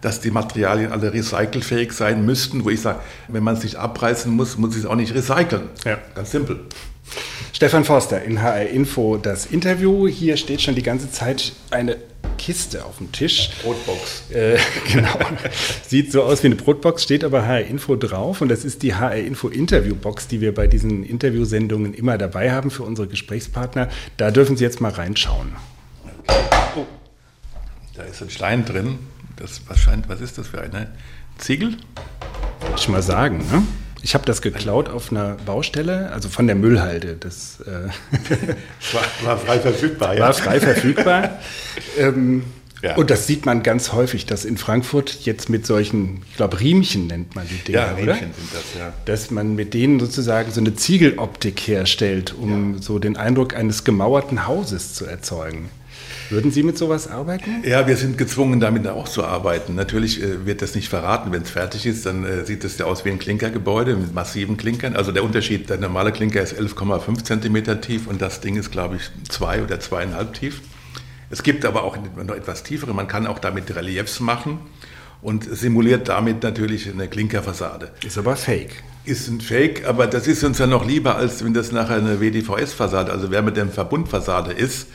dass 0.00 0.20
die 0.20 0.30
Materialien 0.30 0.90
alle 0.90 1.12
recycelfähig 1.12 1.92
sein 1.92 2.24
müssten. 2.24 2.64
Wo 2.64 2.70
ich 2.70 2.80
sage, 2.80 3.00
wenn 3.28 3.42
man 3.42 3.56
es 3.56 3.62
nicht 3.62 3.76
abreißen 3.76 4.32
muss, 4.32 4.56
muss 4.56 4.74
ich 4.74 4.84
es 4.84 4.86
auch 4.86 4.96
nicht 4.96 5.14
recyceln. 5.14 5.68
Ja. 5.84 5.98
Ganz 6.14 6.30
simpel. 6.30 6.60
Stefan 7.52 7.84
Forster 7.84 8.22
in 8.22 8.42
HR 8.42 8.68
Info 8.68 9.18
das 9.18 9.46
Interview. 9.46 10.08
Hier 10.08 10.36
steht 10.36 10.62
schon 10.62 10.74
die 10.74 10.82
ganze 10.82 11.10
Zeit 11.10 11.52
eine 11.70 11.96
Kiste 12.44 12.84
auf 12.84 12.98
dem 12.98 13.10
Tisch. 13.10 13.48
Brotbox. 13.62 14.30
Äh, 14.30 14.58
genau. 14.92 15.18
Sieht 15.86 16.12
so 16.12 16.24
aus 16.24 16.42
wie 16.42 16.48
eine 16.48 16.56
Brotbox, 16.56 17.02
steht 17.02 17.24
aber 17.24 17.46
HR 17.46 17.62
Info 17.62 17.96
drauf 17.96 18.42
und 18.42 18.50
das 18.50 18.66
ist 18.66 18.82
die 18.82 18.94
HR 18.94 19.16
Info 19.16 19.48
Interviewbox, 19.48 20.28
die 20.28 20.42
wir 20.42 20.52
bei 20.52 20.66
diesen 20.66 21.04
Interviewsendungen 21.04 21.94
immer 21.94 22.18
dabei 22.18 22.52
haben 22.52 22.70
für 22.70 22.82
unsere 22.82 23.08
Gesprächspartner. 23.08 23.88
Da 24.18 24.30
dürfen 24.30 24.58
Sie 24.58 24.64
jetzt 24.64 24.82
mal 24.82 24.92
reinschauen. 24.92 25.52
Oh. 26.76 26.84
Da 27.94 28.02
ist 28.02 28.20
ein 28.20 28.28
Stein 28.28 28.66
drin. 28.66 28.98
Das 29.36 29.62
wahrscheinlich, 29.66 30.10
was 30.10 30.20
ist 30.20 30.36
das 30.36 30.48
für 30.48 30.60
eine 30.60 30.92
Ziegel? 31.38 31.78
Würde 32.60 32.74
ich 32.76 32.88
mal 32.90 33.02
sagen, 33.02 33.38
ne? 33.38 33.62
Ich 34.04 34.12
habe 34.12 34.26
das 34.26 34.42
geklaut 34.42 34.90
auf 34.90 35.10
einer 35.10 35.38
Baustelle, 35.46 36.10
also 36.12 36.28
von 36.28 36.46
der 36.46 36.56
Müllhalde. 36.56 37.16
Das 37.18 37.60
äh 37.62 37.88
war, 38.92 39.26
war, 39.26 39.38
frei 39.38 39.58
verfügbar. 39.58 40.14
Ja. 40.14 40.20
War 40.20 40.34
frei 40.34 40.60
verfügbar. 40.60 41.38
ähm, 41.98 42.44
ja. 42.82 42.96
Und 42.96 43.08
das 43.08 43.26
sieht 43.26 43.46
man 43.46 43.62
ganz 43.62 43.92
häufig, 43.92 44.26
dass 44.26 44.44
in 44.44 44.58
Frankfurt 44.58 45.20
jetzt 45.22 45.48
mit 45.48 45.64
solchen, 45.64 46.20
ich 46.28 46.36
glaube, 46.36 46.60
Riemchen 46.60 47.06
nennt 47.06 47.34
man 47.34 47.48
die 47.48 47.56
Dinger, 47.56 47.78
ja, 47.78 47.92
Riemchen 47.92 48.08
oder? 48.08 48.16
sind 48.16 48.52
das, 48.52 48.64
ja. 48.78 48.92
Dass 49.06 49.30
man 49.30 49.54
mit 49.54 49.72
denen 49.72 49.98
sozusagen 49.98 50.52
so 50.52 50.60
eine 50.60 50.74
Ziegeloptik 50.74 51.60
herstellt, 51.60 52.34
um 52.38 52.74
ja. 52.74 52.82
so 52.82 52.98
den 52.98 53.16
Eindruck 53.16 53.56
eines 53.56 53.84
gemauerten 53.84 54.46
Hauses 54.46 54.92
zu 54.92 55.06
erzeugen. 55.06 55.70
Würden 56.30 56.50
Sie 56.50 56.62
mit 56.62 56.78
sowas 56.78 57.06
arbeiten? 57.08 57.62
Ja, 57.64 57.86
wir 57.86 57.96
sind 57.96 58.16
gezwungen, 58.16 58.60
damit 58.60 58.86
auch 58.86 59.08
zu 59.08 59.24
arbeiten. 59.24 59.74
Natürlich 59.74 60.22
äh, 60.22 60.46
wird 60.46 60.62
das 60.62 60.74
nicht 60.74 60.88
verraten. 60.88 61.32
Wenn 61.32 61.42
es 61.42 61.50
fertig 61.50 61.86
ist, 61.86 62.06
dann 62.06 62.24
äh, 62.24 62.44
sieht 62.44 62.64
es 62.64 62.78
ja 62.78 62.86
aus 62.86 63.04
wie 63.04 63.10
ein 63.10 63.18
Klinkergebäude 63.18 63.96
mit 63.96 64.14
massiven 64.14 64.56
Klinkern. 64.56 64.96
Also 64.96 65.12
der 65.12 65.22
Unterschied, 65.22 65.68
der 65.68 65.78
normale 65.78 66.12
Klinker 66.12 66.42
ist 66.42 66.58
11,5 66.58 67.24
cm 67.24 67.80
tief 67.80 68.06
und 68.06 68.22
das 68.22 68.40
Ding 68.40 68.56
ist, 68.56 68.70
glaube 68.70 68.96
ich, 68.96 69.10
zwei 69.28 69.62
oder 69.62 69.80
zweieinhalb 69.80 70.34
tief. 70.34 70.62
Es 71.30 71.42
gibt 71.42 71.64
aber 71.64 71.84
auch 71.84 71.96
noch 71.96 72.34
etwas 72.34 72.62
tiefere. 72.62 72.94
Man 72.94 73.08
kann 73.08 73.26
auch 73.26 73.38
damit 73.38 73.74
Reliefs 73.74 74.20
machen 74.20 74.58
und 75.20 75.44
simuliert 75.44 76.08
damit 76.08 76.42
natürlich 76.42 76.88
eine 76.88 77.08
Klinkerfassade. 77.08 77.90
Ist 78.04 78.18
aber 78.18 78.36
fake. 78.36 78.82
Ist 79.04 79.28
ein 79.28 79.40
Fake, 79.40 79.86
aber 79.86 80.06
das 80.06 80.26
ist 80.26 80.44
uns 80.44 80.58
ja 80.58 80.66
noch 80.66 80.86
lieber, 80.86 81.16
als 81.16 81.44
wenn 81.44 81.52
das 81.52 81.72
nachher 81.72 81.96
eine 81.96 82.20
WDVS-Fassade, 82.20 83.12
also 83.12 83.30
wer 83.30 83.42
mit 83.42 83.56
dem 83.56 83.70
Verbundfassade 83.70 84.52
ist, 84.52 84.86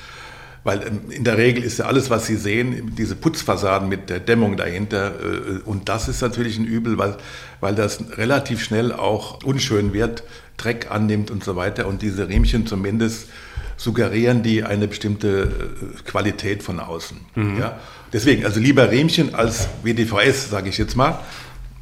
weil 0.64 0.86
ähm, 0.86 1.12
in 1.12 1.24
der 1.24 1.38
Regel 1.38 1.64
ist 1.64 1.80
ja 1.80 1.86
alles, 1.86 2.10
was 2.10 2.26
Sie 2.26 2.36
sehen, 2.36 2.94
diese 2.98 3.16
Putzfassaden 3.16 3.88
mit 3.88 4.10
der 4.10 4.20
Dämmung 4.20 4.58
dahinter. 4.58 5.14
Äh, 5.14 5.60
und 5.66 5.90
das 5.90 6.08
ist 6.08 6.22
natürlich 6.22 6.58
ein 6.58 6.66
Übel, 6.66 6.98
weil, 6.98 7.18
weil 7.60 7.76
das 7.76 8.00
relativ 8.18 8.64
schnell 8.64 8.92
auch 8.92 9.44
unschön 9.44 9.94
wird, 9.94 10.24
Dreck 10.58 10.92
annimmt 10.92 11.32
und 11.32 11.44
so 11.44 11.56
weiter. 11.56 11.88
Und 11.88 12.02
diese 12.02 12.28
Riemchen 12.28 12.68
zumindest 12.68 13.30
suggerieren 13.78 14.44
die 14.44 14.64
eine 14.64 14.88
bestimmte 14.88 15.44
äh, 15.44 16.04
Qualität 16.04 16.64
von 16.64 16.80
außen. 16.80 17.18
Mhm. 17.36 17.60
Ja? 17.60 17.80
Deswegen, 18.12 18.46
also 18.46 18.60
lieber 18.60 18.92
Riemchen 18.92 19.36
als 19.36 19.70
WDVS, 19.84 20.50
sage 20.50 20.70
ich 20.70 20.78
jetzt 20.78 20.96
mal. 20.96 21.20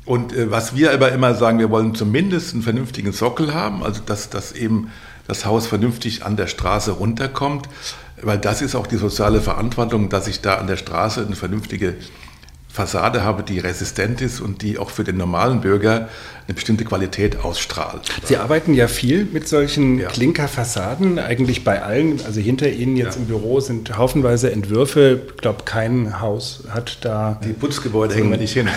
Und 0.05 0.33
äh, 0.33 0.49
was 0.51 0.75
wir 0.75 0.93
aber 0.93 1.11
immer 1.11 1.33
sagen, 1.33 1.59
wir 1.59 1.69
wollen 1.69 1.95
zumindest 1.95 2.53
einen 2.53 2.63
vernünftigen 2.63 3.11
Sockel 3.11 3.53
haben, 3.53 3.83
also 3.83 4.01
dass, 4.05 4.29
dass 4.29 4.51
eben 4.53 4.91
das 5.27 5.45
Haus 5.45 5.67
vernünftig 5.67 6.25
an 6.25 6.37
der 6.37 6.47
Straße 6.47 6.91
runterkommt, 6.91 7.67
weil 8.21 8.37
das 8.37 8.61
ist 8.61 8.75
auch 8.75 8.87
die 8.87 8.97
soziale 8.97 9.41
Verantwortung, 9.41 10.09
dass 10.09 10.27
ich 10.27 10.41
da 10.41 10.55
an 10.55 10.67
der 10.67 10.77
Straße 10.77 11.25
eine 11.25 11.35
vernünftige 11.35 11.95
Fassade 12.69 13.23
habe, 13.23 13.43
die 13.43 13.59
resistent 13.59 14.21
ist 14.21 14.39
und 14.39 14.61
die 14.61 14.77
auch 14.77 14.91
für 14.91 15.03
den 15.03 15.17
normalen 15.17 15.61
Bürger 15.61 16.09
eine 16.47 16.55
bestimmte 16.55 16.85
Qualität 16.85 17.43
ausstrahlt. 17.43 18.03
Sie 18.23 18.37
arbeiten 18.37 18.73
ja 18.73 18.87
viel 18.87 19.25
mit 19.25 19.49
solchen 19.49 19.99
ja. 19.99 20.07
Klinkerfassaden, 20.07 21.19
eigentlich 21.19 21.65
bei 21.65 21.81
allen. 21.81 22.21
Also 22.25 22.39
hinter 22.39 22.69
Ihnen 22.69 22.95
jetzt 22.95 23.15
ja. 23.15 23.21
im 23.21 23.27
Büro 23.27 23.59
sind 23.59 23.97
haufenweise 23.97 24.49
Entwürfe. 24.51 25.23
Ich 25.27 25.37
glaube, 25.37 25.63
kein 25.65 26.21
Haus 26.21 26.63
hat 26.69 26.99
da. 27.01 27.41
Die 27.43 27.51
Putzgebäude 27.51 28.13
so 28.13 28.19
hängen 28.19 28.31
wir 28.31 28.37
nicht 28.37 28.53
hin. 28.53 28.69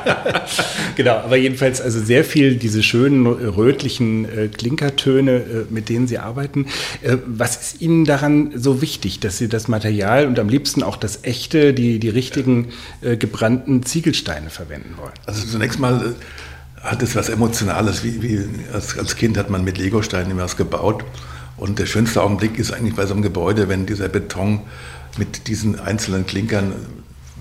genau, 0.96 1.16
aber 1.16 1.36
jedenfalls 1.36 1.80
also 1.80 1.98
sehr 1.98 2.24
viel 2.24 2.56
diese 2.56 2.82
schönen 2.82 3.26
rötlichen 3.26 4.26
äh, 4.26 4.48
Klinkertöne, 4.48 5.30
äh, 5.30 5.44
mit 5.70 5.88
denen 5.88 6.06
Sie 6.06 6.18
arbeiten. 6.18 6.66
Äh, 7.00 7.16
was 7.24 7.56
ist 7.56 7.80
Ihnen 7.80 8.04
daran 8.04 8.52
so 8.54 8.82
wichtig, 8.82 9.18
dass 9.18 9.38
Sie 9.38 9.48
das 9.48 9.66
Material 9.66 10.26
und 10.26 10.38
am 10.38 10.50
liebsten 10.50 10.82
auch 10.82 10.96
das 10.96 11.20
echte, 11.24 11.72
die, 11.72 11.98
die 11.98 12.10
richtigen 12.10 12.68
gebrannten 13.00 13.82
Ziegelsteine 13.82 14.50
verwenden 14.50 14.94
wollen? 14.98 15.12
Also 15.26 15.46
zunächst 15.46 15.78
mal 15.78 16.14
hat 16.82 17.02
es 17.02 17.16
was 17.16 17.28
Emotionales. 17.28 18.04
Wie, 18.04 18.22
wie 18.22 18.44
als, 18.72 18.98
als, 18.98 19.16
Kind 19.16 19.38
hat 19.38 19.50
man 19.50 19.64
mit 19.64 19.78
Legosteinen 19.78 20.30
immer 20.30 20.44
was 20.44 20.56
gebaut. 20.56 21.04
Und 21.56 21.78
der 21.78 21.86
schönste 21.86 22.22
Augenblick 22.22 22.58
ist 22.58 22.72
eigentlich 22.72 22.94
bei 22.94 23.06
so 23.06 23.14
einem 23.14 23.22
Gebäude, 23.22 23.68
wenn 23.68 23.86
dieser 23.86 24.08
Beton 24.08 24.60
mit 25.18 25.46
diesen 25.48 25.78
einzelnen 25.78 26.26
Klinkern 26.26 26.72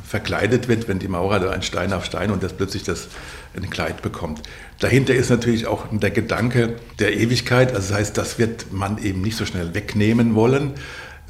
verkleidet 0.06 0.68
wird, 0.68 0.88
wenn 0.88 1.00
die 1.00 1.08
Maurer 1.08 1.40
da 1.40 1.52
ein 1.52 1.62
Stein 1.62 1.94
auf 1.94 2.04
Stein 2.04 2.32
und 2.32 2.44
das 2.44 2.54
plötzlich 2.54 2.84
das 2.84 3.08
ein 3.56 3.70
Kleid 3.70 4.02
bekommt. 4.02 4.42
Dahinter 4.80 5.16
ist 5.16 5.30
natürlich 5.30 5.68
auch 5.68 5.86
der 5.92 6.12
Gedanke 6.12 6.76
der 7.00 7.16
Ewigkeit. 7.18 7.74
Also 7.74 7.90
das 7.90 7.98
heißt, 7.98 8.18
das 8.18 8.38
wird 8.38 8.74
man 8.74 8.98
eben 8.98 9.22
nicht 9.22 9.38
so 9.38 9.46
schnell 9.46 9.74
wegnehmen 9.74 10.36
wollen. 10.36 10.74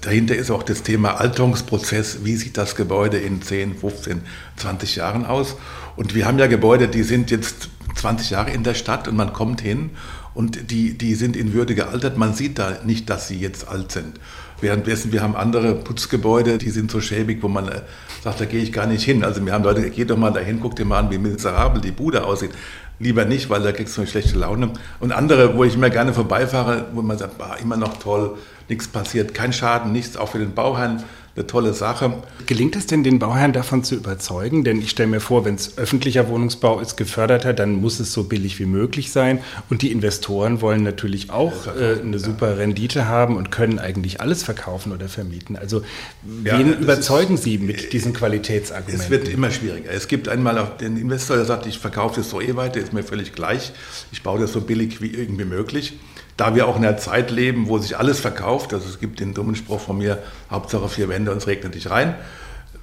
Dahinter 0.01 0.35
ist 0.35 0.49
auch 0.49 0.63
das 0.63 0.81
Thema 0.81 1.19
Alterungsprozess. 1.19 2.19
Wie 2.23 2.35
sieht 2.35 2.57
das 2.57 2.75
Gebäude 2.75 3.17
in 3.17 3.41
10, 3.41 3.75
15, 3.75 4.21
20 4.57 4.95
Jahren 4.95 5.25
aus? 5.25 5.55
Und 5.95 6.15
wir 6.15 6.25
haben 6.25 6.39
ja 6.39 6.47
Gebäude, 6.47 6.87
die 6.87 7.03
sind 7.03 7.29
jetzt 7.29 7.69
20 7.95 8.31
Jahre 8.31 8.51
in 8.51 8.63
der 8.63 8.73
Stadt 8.73 9.07
und 9.07 9.15
man 9.15 9.31
kommt 9.31 9.61
hin 9.61 9.91
und 10.33 10.71
die, 10.71 10.97
die 10.97 11.13
sind 11.13 11.35
in 11.35 11.53
Würde 11.53 11.75
gealtert. 11.75 12.17
Man 12.17 12.33
sieht 12.33 12.57
da 12.57 12.79
nicht, 12.83 13.09
dass 13.09 13.27
sie 13.27 13.37
jetzt 13.37 13.67
alt 13.67 13.91
sind. 13.91 14.19
Währenddessen, 14.59 15.11
wir 15.11 15.21
haben 15.21 15.35
andere 15.35 15.75
Putzgebäude, 15.75 16.57
die 16.57 16.69
sind 16.69 16.91
so 16.91 17.01
schäbig, 17.01 17.41
wo 17.41 17.47
man 17.47 17.67
äh, 17.67 17.81
sagt, 18.23 18.41
da 18.41 18.45
gehe 18.45 18.61
ich 18.61 18.71
gar 18.71 18.85
nicht 18.85 19.03
hin. 19.03 19.23
Also 19.23 19.43
wir 19.45 19.53
haben 19.53 19.63
Leute, 19.63 19.89
geh 19.89 20.05
doch 20.05 20.17
mal 20.17 20.31
dahin, 20.31 20.59
guck 20.61 20.75
dir 20.75 20.85
mal 20.85 20.99
an, 20.99 21.11
wie 21.11 21.17
miserabel 21.17 21.81
die 21.81 21.91
Bude 21.91 22.23
aussieht. 22.25 22.51
Lieber 22.99 23.25
nicht, 23.25 23.49
weil 23.49 23.63
da 23.63 23.71
kriegst 23.71 23.97
du 23.97 24.01
eine 24.01 24.09
schlechte 24.09 24.37
Laune. 24.37 24.71
Und 24.99 25.11
andere, 25.11 25.57
wo 25.57 25.63
ich 25.63 25.73
immer 25.73 25.89
gerne 25.89 26.13
vorbeifahre, 26.13 26.85
wo 26.93 27.01
man 27.01 27.17
sagt, 27.17 27.39
bah, 27.39 27.55
immer 27.59 27.75
noch 27.75 27.97
toll, 27.97 28.37
nichts 28.69 28.87
passiert, 28.87 29.33
kein 29.33 29.53
Schaden, 29.53 29.91
nichts, 29.91 30.17
auch 30.17 30.29
für 30.29 30.39
den 30.39 30.53
Bauherrn 30.53 31.03
eine 31.35 31.47
tolle 31.47 31.73
Sache. 31.73 32.13
Gelingt 32.45 32.75
es 32.75 32.87
denn 32.87 33.03
den 33.03 33.19
Bauherren 33.19 33.53
davon 33.53 33.83
zu 33.83 33.95
überzeugen? 33.95 34.65
Denn 34.65 34.81
ich 34.81 34.89
stelle 34.89 35.07
mir 35.07 35.21
vor, 35.21 35.45
wenn 35.45 35.55
es 35.55 35.77
öffentlicher 35.77 36.27
Wohnungsbau 36.27 36.81
ist, 36.81 36.97
geförderter, 36.97 37.53
dann 37.53 37.75
muss 37.75 37.99
es 38.01 38.11
so 38.11 38.25
billig 38.25 38.59
wie 38.59 38.65
möglich 38.65 39.11
sein. 39.11 39.39
Und 39.69 39.81
die 39.81 39.91
Investoren 39.91 40.59
wollen 40.59 40.83
natürlich 40.83 41.29
auch 41.29 41.67
äh, 41.67 42.01
eine 42.01 42.19
super 42.19 42.57
Rendite 42.57 43.07
haben 43.07 43.37
und 43.37 43.49
können 43.49 43.79
eigentlich 43.79 44.19
alles 44.19 44.43
verkaufen 44.43 44.91
oder 44.91 45.07
vermieten. 45.07 45.55
Also 45.55 45.83
wen 46.21 46.71
ja, 46.71 46.77
überzeugen 46.77 47.35
ist, 47.35 47.43
Sie 47.43 47.57
mit 47.57 47.93
diesen 47.93 48.11
Qualitätsargumenten? 48.13 49.01
Es 49.01 49.09
wird 49.09 49.29
immer 49.29 49.51
schwieriger. 49.51 49.89
Es 49.91 50.09
gibt 50.09 50.27
einmal 50.27 50.57
auch 50.57 50.75
den 50.77 50.97
Investor, 50.97 51.37
der 51.37 51.45
sagt, 51.45 51.65
ich 51.65 51.79
verkaufe 51.79 52.19
das 52.19 52.29
so 52.29 52.41
eh 52.41 52.57
weiter, 52.57 52.81
ist 52.81 52.91
mir 52.91 53.03
völlig 53.03 53.31
gleich. 53.31 53.71
Ich 54.11 54.21
baue 54.21 54.39
das 54.39 54.51
so 54.51 54.59
billig 54.59 55.01
wie 55.01 55.11
irgendwie 55.11 55.45
möglich 55.45 55.93
da 56.41 56.55
wir 56.55 56.67
auch 56.67 56.75
in 56.75 56.83
einer 56.83 56.97
Zeit 56.97 57.29
leben, 57.29 57.67
wo 57.67 57.77
sich 57.77 57.99
alles 57.99 58.19
verkauft, 58.19 58.73
also 58.73 58.89
es 58.89 58.99
gibt 58.99 59.19
den 59.19 59.35
dummen 59.35 59.55
Spruch 59.55 59.79
von 59.79 59.99
mir, 59.99 60.17
Hauptsache 60.49 60.89
vier 60.89 61.07
Wände 61.07 61.31
und 61.31 61.37
es 61.37 61.45
regnet 61.45 61.75
nicht 61.75 61.91
rein, 61.91 62.15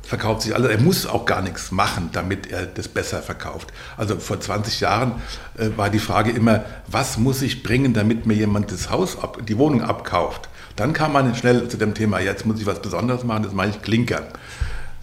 verkauft 0.01 0.43
sich 0.43 0.55
alles. 0.55 0.71
Er 0.71 0.79
muss 0.79 1.07
auch 1.07 1.25
gar 1.25 1.43
nichts 1.43 1.73
machen, 1.73 2.11
damit 2.13 2.47
er 2.53 2.67
das 2.67 2.87
besser 2.87 3.21
verkauft. 3.21 3.73
Also 3.97 4.17
vor 4.21 4.39
20 4.39 4.79
Jahren 4.79 5.15
äh, 5.59 5.71
war 5.77 5.91
die 5.91 5.99
Frage 5.99 6.31
immer, 6.31 6.67
was 6.87 7.19
muss 7.19 7.43
ich 7.43 7.65
bringen, 7.65 7.95
damit 7.95 8.27
mir 8.27 8.35
jemand 8.35 8.71
das 8.71 8.91
Haus, 8.91 9.21
ab, 9.21 9.39
die 9.45 9.59
Wohnung 9.59 9.83
abkauft? 9.83 10.49
Dann 10.77 10.93
kam 10.93 11.13
man 11.13 11.35
schnell 11.35 11.67
zu 11.67 11.79
dem 11.79 11.95
Thema, 11.95 12.21
jetzt 12.21 12.47
muss 12.47 12.61
ich 12.61 12.67
was 12.67 12.81
Besonderes 12.81 13.25
machen, 13.25 13.43
das 13.43 13.55
mache 13.55 13.71
ich 13.71 13.83
Klinkern. 13.83 14.23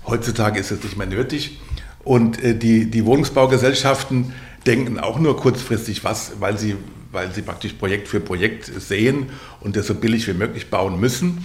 Heutzutage 0.07 0.61
ist 0.61 0.71
es 0.71 0.81
nicht 0.81 0.95
mehr 0.95 1.07
nötig. 1.07 1.59
Und 2.05 2.41
äh, 2.41 2.55
die, 2.57 2.89
die 2.89 3.05
Wohnungsbaugesellschaften 3.05 4.31
denken 4.65 4.97
auch 4.97 5.19
nur 5.19 5.35
kurzfristig 5.35 6.05
was, 6.05 6.39
weil 6.39 6.57
sie 6.57 6.77
weil 7.15 7.31
sie 7.31 7.41
praktisch 7.41 7.73
Projekt 7.73 8.07
für 8.07 8.19
Projekt 8.19 8.65
sehen 8.65 9.31
und 9.61 9.75
das 9.75 9.87
so 9.87 9.95
billig 9.95 10.27
wie 10.27 10.33
möglich 10.33 10.69
bauen 10.69 10.99
müssen. 10.99 11.43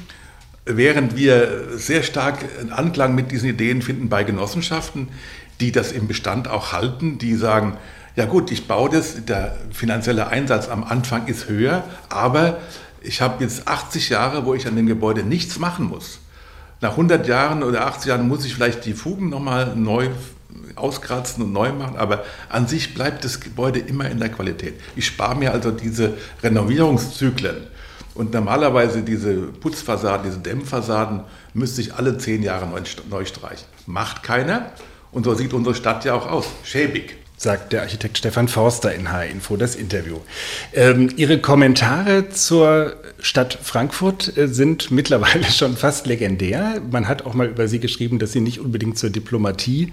Während 0.66 1.16
wir 1.16 1.78
sehr 1.78 2.02
stark 2.02 2.44
Anklang 2.70 3.14
mit 3.14 3.30
diesen 3.30 3.48
Ideen 3.48 3.80
finden 3.80 4.10
bei 4.10 4.24
Genossenschaften, 4.24 5.08
die 5.60 5.72
das 5.72 5.92
im 5.92 6.06
Bestand 6.06 6.48
auch 6.48 6.72
halten, 6.72 7.16
die 7.16 7.34
sagen, 7.34 7.78
ja 8.16 8.26
gut, 8.26 8.50
ich 8.50 8.66
baue 8.66 8.90
das, 8.90 9.24
der 9.24 9.56
finanzielle 9.72 10.26
Einsatz 10.26 10.68
am 10.68 10.84
Anfang 10.84 11.26
ist 11.26 11.48
höher, 11.48 11.84
aber 12.08 12.58
ich 13.00 13.22
habe 13.22 13.42
jetzt 13.42 13.66
80 13.66 14.10
Jahre, 14.10 14.44
wo 14.44 14.54
ich 14.54 14.66
an 14.66 14.76
dem 14.76 14.86
Gebäude 14.86 15.22
nichts 15.22 15.58
machen 15.58 15.86
muss. 15.86 16.18
Nach 16.80 16.92
100 16.92 17.26
Jahren 17.26 17.62
oder 17.62 17.86
80 17.86 18.08
Jahren 18.08 18.28
muss 18.28 18.44
ich 18.44 18.54
vielleicht 18.54 18.84
die 18.84 18.94
Fugen 18.94 19.28
nochmal 19.28 19.76
neu 19.76 20.08
auskratzen 20.76 21.44
und 21.44 21.52
neu 21.52 21.72
machen, 21.72 21.96
aber 21.96 22.24
an 22.48 22.66
sich 22.66 22.94
bleibt 22.94 23.24
das 23.24 23.40
Gebäude 23.40 23.80
immer 23.80 24.10
in 24.10 24.18
der 24.18 24.28
Qualität. 24.28 24.74
Ich 24.96 25.06
spare 25.06 25.36
mir 25.36 25.52
also 25.52 25.70
diese 25.70 26.14
Renovierungszyklen. 26.42 27.66
Und 28.14 28.32
normalerweise 28.34 29.02
diese 29.02 29.34
Putzfassaden, 29.34 30.26
diese 30.26 30.40
Dämmfassaden 30.40 31.22
müsste 31.54 31.80
ich 31.80 31.94
alle 31.94 32.18
zehn 32.18 32.42
Jahre 32.42 32.66
neu, 32.68 33.24
streichen. 33.24 33.66
Macht 33.86 34.22
keiner. 34.22 34.72
Und 35.12 35.24
so 35.24 35.34
sieht 35.34 35.54
unsere 35.54 35.74
Stadt 35.74 36.04
ja 36.04 36.14
auch 36.14 36.28
aus. 36.28 36.46
Schäbig 36.64 37.16
sagt 37.40 37.72
der 37.72 37.80
Architekt 37.80 38.18
Stefan 38.18 38.48
Forster 38.48 38.94
in 38.94 39.10
H-Info, 39.10 39.56
das 39.56 39.74
Interview. 39.74 40.18
Ähm, 40.74 41.08
Ihre 41.16 41.38
Kommentare 41.38 42.28
zur 42.28 42.96
Stadt 43.18 43.58
Frankfurt 43.62 44.36
äh, 44.36 44.46
sind 44.46 44.90
mittlerweile 44.90 45.44
schon 45.50 45.78
fast 45.78 46.06
legendär. 46.06 46.82
Man 46.90 47.08
hat 47.08 47.24
auch 47.24 47.32
mal 47.32 47.46
über 47.46 47.66
Sie 47.66 47.80
geschrieben, 47.80 48.18
dass 48.18 48.32
Sie 48.32 48.42
nicht 48.42 48.60
unbedingt 48.60 48.98
zur 48.98 49.08
Diplomatie 49.08 49.90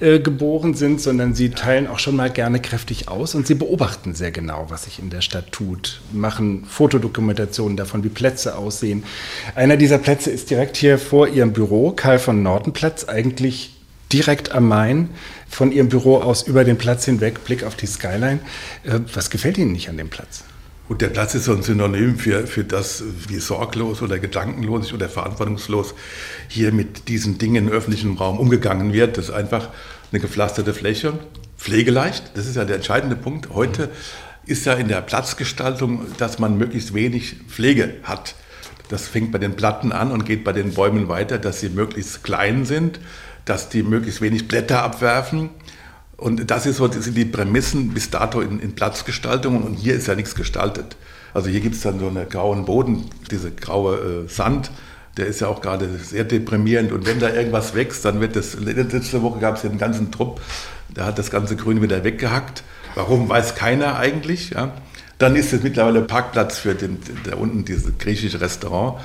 äh, 0.00 0.20
geboren 0.20 0.74
sind, 0.74 1.00
sondern 1.00 1.34
Sie 1.34 1.48
teilen 1.48 1.86
auch 1.86 2.00
schon 2.00 2.16
mal 2.16 2.28
gerne 2.28 2.60
kräftig 2.60 3.08
aus 3.08 3.34
und 3.34 3.46
Sie 3.46 3.54
beobachten 3.54 4.14
sehr 4.14 4.30
genau, 4.30 4.66
was 4.68 4.84
sich 4.84 4.98
in 4.98 5.08
der 5.08 5.22
Stadt 5.22 5.52
tut, 5.52 6.02
machen 6.12 6.66
Fotodokumentationen 6.66 7.78
davon, 7.78 8.04
wie 8.04 8.10
Plätze 8.10 8.58
aussehen. 8.58 9.04
Einer 9.54 9.78
dieser 9.78 9.96
Plätze 9.96 10.30
ist 10.30 10.50
direkt 10.50 10.76
hier 10.76 10.98
vor 10.98 11.28
Ihrem 11.28 11.54
Büro, 11.54 11.92
Karl 11.92 12.18
von 12.18 12.42
Nortenplatz, 12.42 13.06
eigentlich 13.08 13.70
direkt 14.12 14.52
am 14.52 14.68
Main, 14.68 15.10
von 15.50 15.72
Ihrem 15.72 15.88
Büro 15.88 16.18
aus 16.18 16.44
über 16.44 16.64
den 16.64 16.78
Platz 16.78 17.04
hinweg, 17.04 17.44
Blick 17.44 17.64
auf 17.64 17.74
die 17.74 17.86
Skyline. 17.86 18.38
Äh, 18.84 19.00
was 19.12 19.28
gefällt 19.28 19.58
Ihnen 19.58 19.72
nicht 19.72 19.90
an 19.90 19.98
dem 19.98 20.08
Platz? 20.08 20.44
Und 20.88 21.02
der 21.02 21.08
Platz 21.08 21.34
ist 21.34 21.44
so 21.44 21.52
ein 21.52 21.62
Synonym 21.62 22.18
für, 22.18 22.46
für 22.46 22.64
das, 22.64 23.04
wie 23.28 23.38
sorglos 23.38 24.02
oder 24.02 24.18
gedankenlos 24.18 24.92
oder 24.92 25.08
verantwortungslos 25.08 25.94
hier 26.48 26.72
mit 26.72 27.06
diesen 27.08 27.38
Dingen 27.38 27.68
im 27.68 27.72
öffentlichen 27.72 28.16
Raum 28.16 28.38
umgegangen 28.40 28.92
wird. 28.92 29.16
Das 29.16 29.26
ist 29.26 29.30
einfach 29.30 29.68
eine 30.10 30.20
gepflasterte 30.20 30.74
Fläche, 30.74 31.12
pflegeleicht. 31.56 32.32
Das 32.34 32.46
ist 32.46 32.56
ja 32.56 32.64
der 32.64 32.76
entscheidende 32.76 33.14
Punkt. 33.14 33.50
Heute 33.50 33.90
ist 34.46 34.66
ja 34.66 34.72
in 34.74 34.88
der 34.88 35.00
Platzgestaltung, 35.00 36.06
dass 36.18 36.40
man 36.40 36.58
möglichst 36.58 36.92
wenig 36.92 37.36
Pflege 37.48 37.94
hat. 38.02 38.34
Das 38.88 39.06
fängt 39.06 39.30
bei 39.30 39.38
den 39.38 39.54
Platten 39.54 39.92
an 39.92 40.10
und 40.10 40.26
geht 40.26 40.42
bei 40.42 40.52
den 40.52 40.74
Bäumen 40.74 41.06
weiter, 41.06 41.38
dass 41.38 41.60
sie 41.60 41.68
möglichst 41.68 42.24
klein 42.24 42.64
sind, 42.64 42.98
dass 43.44 43.68
die 43.68 43.82
möglichst 43.82 44.20
wenig 44.20 44.48
Blätter 44.48 44.82
abwerfen. 44.82 45.50
Und 46.16 46.50
das, 46.50 46.66
ist 46.66 46.76
so, 46.76 46.86
das 46.86 47.04
sind 47.04 47.16
die 47.16 47.24
Prämissen 47.24 47.94
bis 47.94 48.10
dato 48.10 48.40
in, 48.40 48.60
in 48.60 48.74
Platzgestaltung. 48.74 49.62
Und 49.62 49.74
hier 49.74 49.94
ist 49.94 50.06
ja 50.06 50.14
nichts 50.14 50.34
gestaltet. 50.34 50.96
Also 51.32 51.48
hier 51.48 51.60
gibt 51.60 51.76
es 51.76 51.82
dann 51.82 51.98
so 51.98 52.08
einen 52.08 52.28
grauen 52.28 52.64
Boden, 52.64 53.06
diese 53.30 53.50
graue 53.50 54.24
äh, 54.24 54.28
Sand. 54.28 54.70
Der 55.16 55.26
ist 55.26 55.40
ja 55.40 55.48
auch 55.48 55.60
gerade 55.60 55.88
sehr 55.98 56.24
deprimierend. 56.24 56.92
Und 56.92 57.06
wenn 57.06 57.20
da 57.20 57.30
irgendwas 57.30 57.74
wächst, 57.74 58.04
dann 58.04 58.20
wird 58.20 58.36
das. 58.36 58.54
Letzte 58.54 59.22
Woche 59.22 59.40
gab 59.40 59.56
es 59.56 59.62
hier 59.62 59.70
einen 59.70 59.78
ganzen 59.78 60.10
Trupp, 60.12 60.40
der 60.94 61.06
hat 61.06 61.18
das 61.18 61.30
ganze 61.30 61.56
Grün 61.56 61.82
wieder 61.82 62.04
weggehackt. 62.04 62.62
Warum, 62.94 63.28
weiß 63.28 63.54
keiner 63.54 63.96
eigentlich. 63.96 64.50
Ja. 64.50 64.72
Dann 65.18 65.36
ist 65.36 65.52
es 65.52 65.62
mittlerweile 65.62 66.02
Parkplatz 66.02 66.58
für 66.58 66.74
den, 66.74 66.98
da 67.24 67.36
unten 67.36 67.64
dieses 67.64 67.98
griechische 67.98 68.40
Restaurant. 68.40 69.00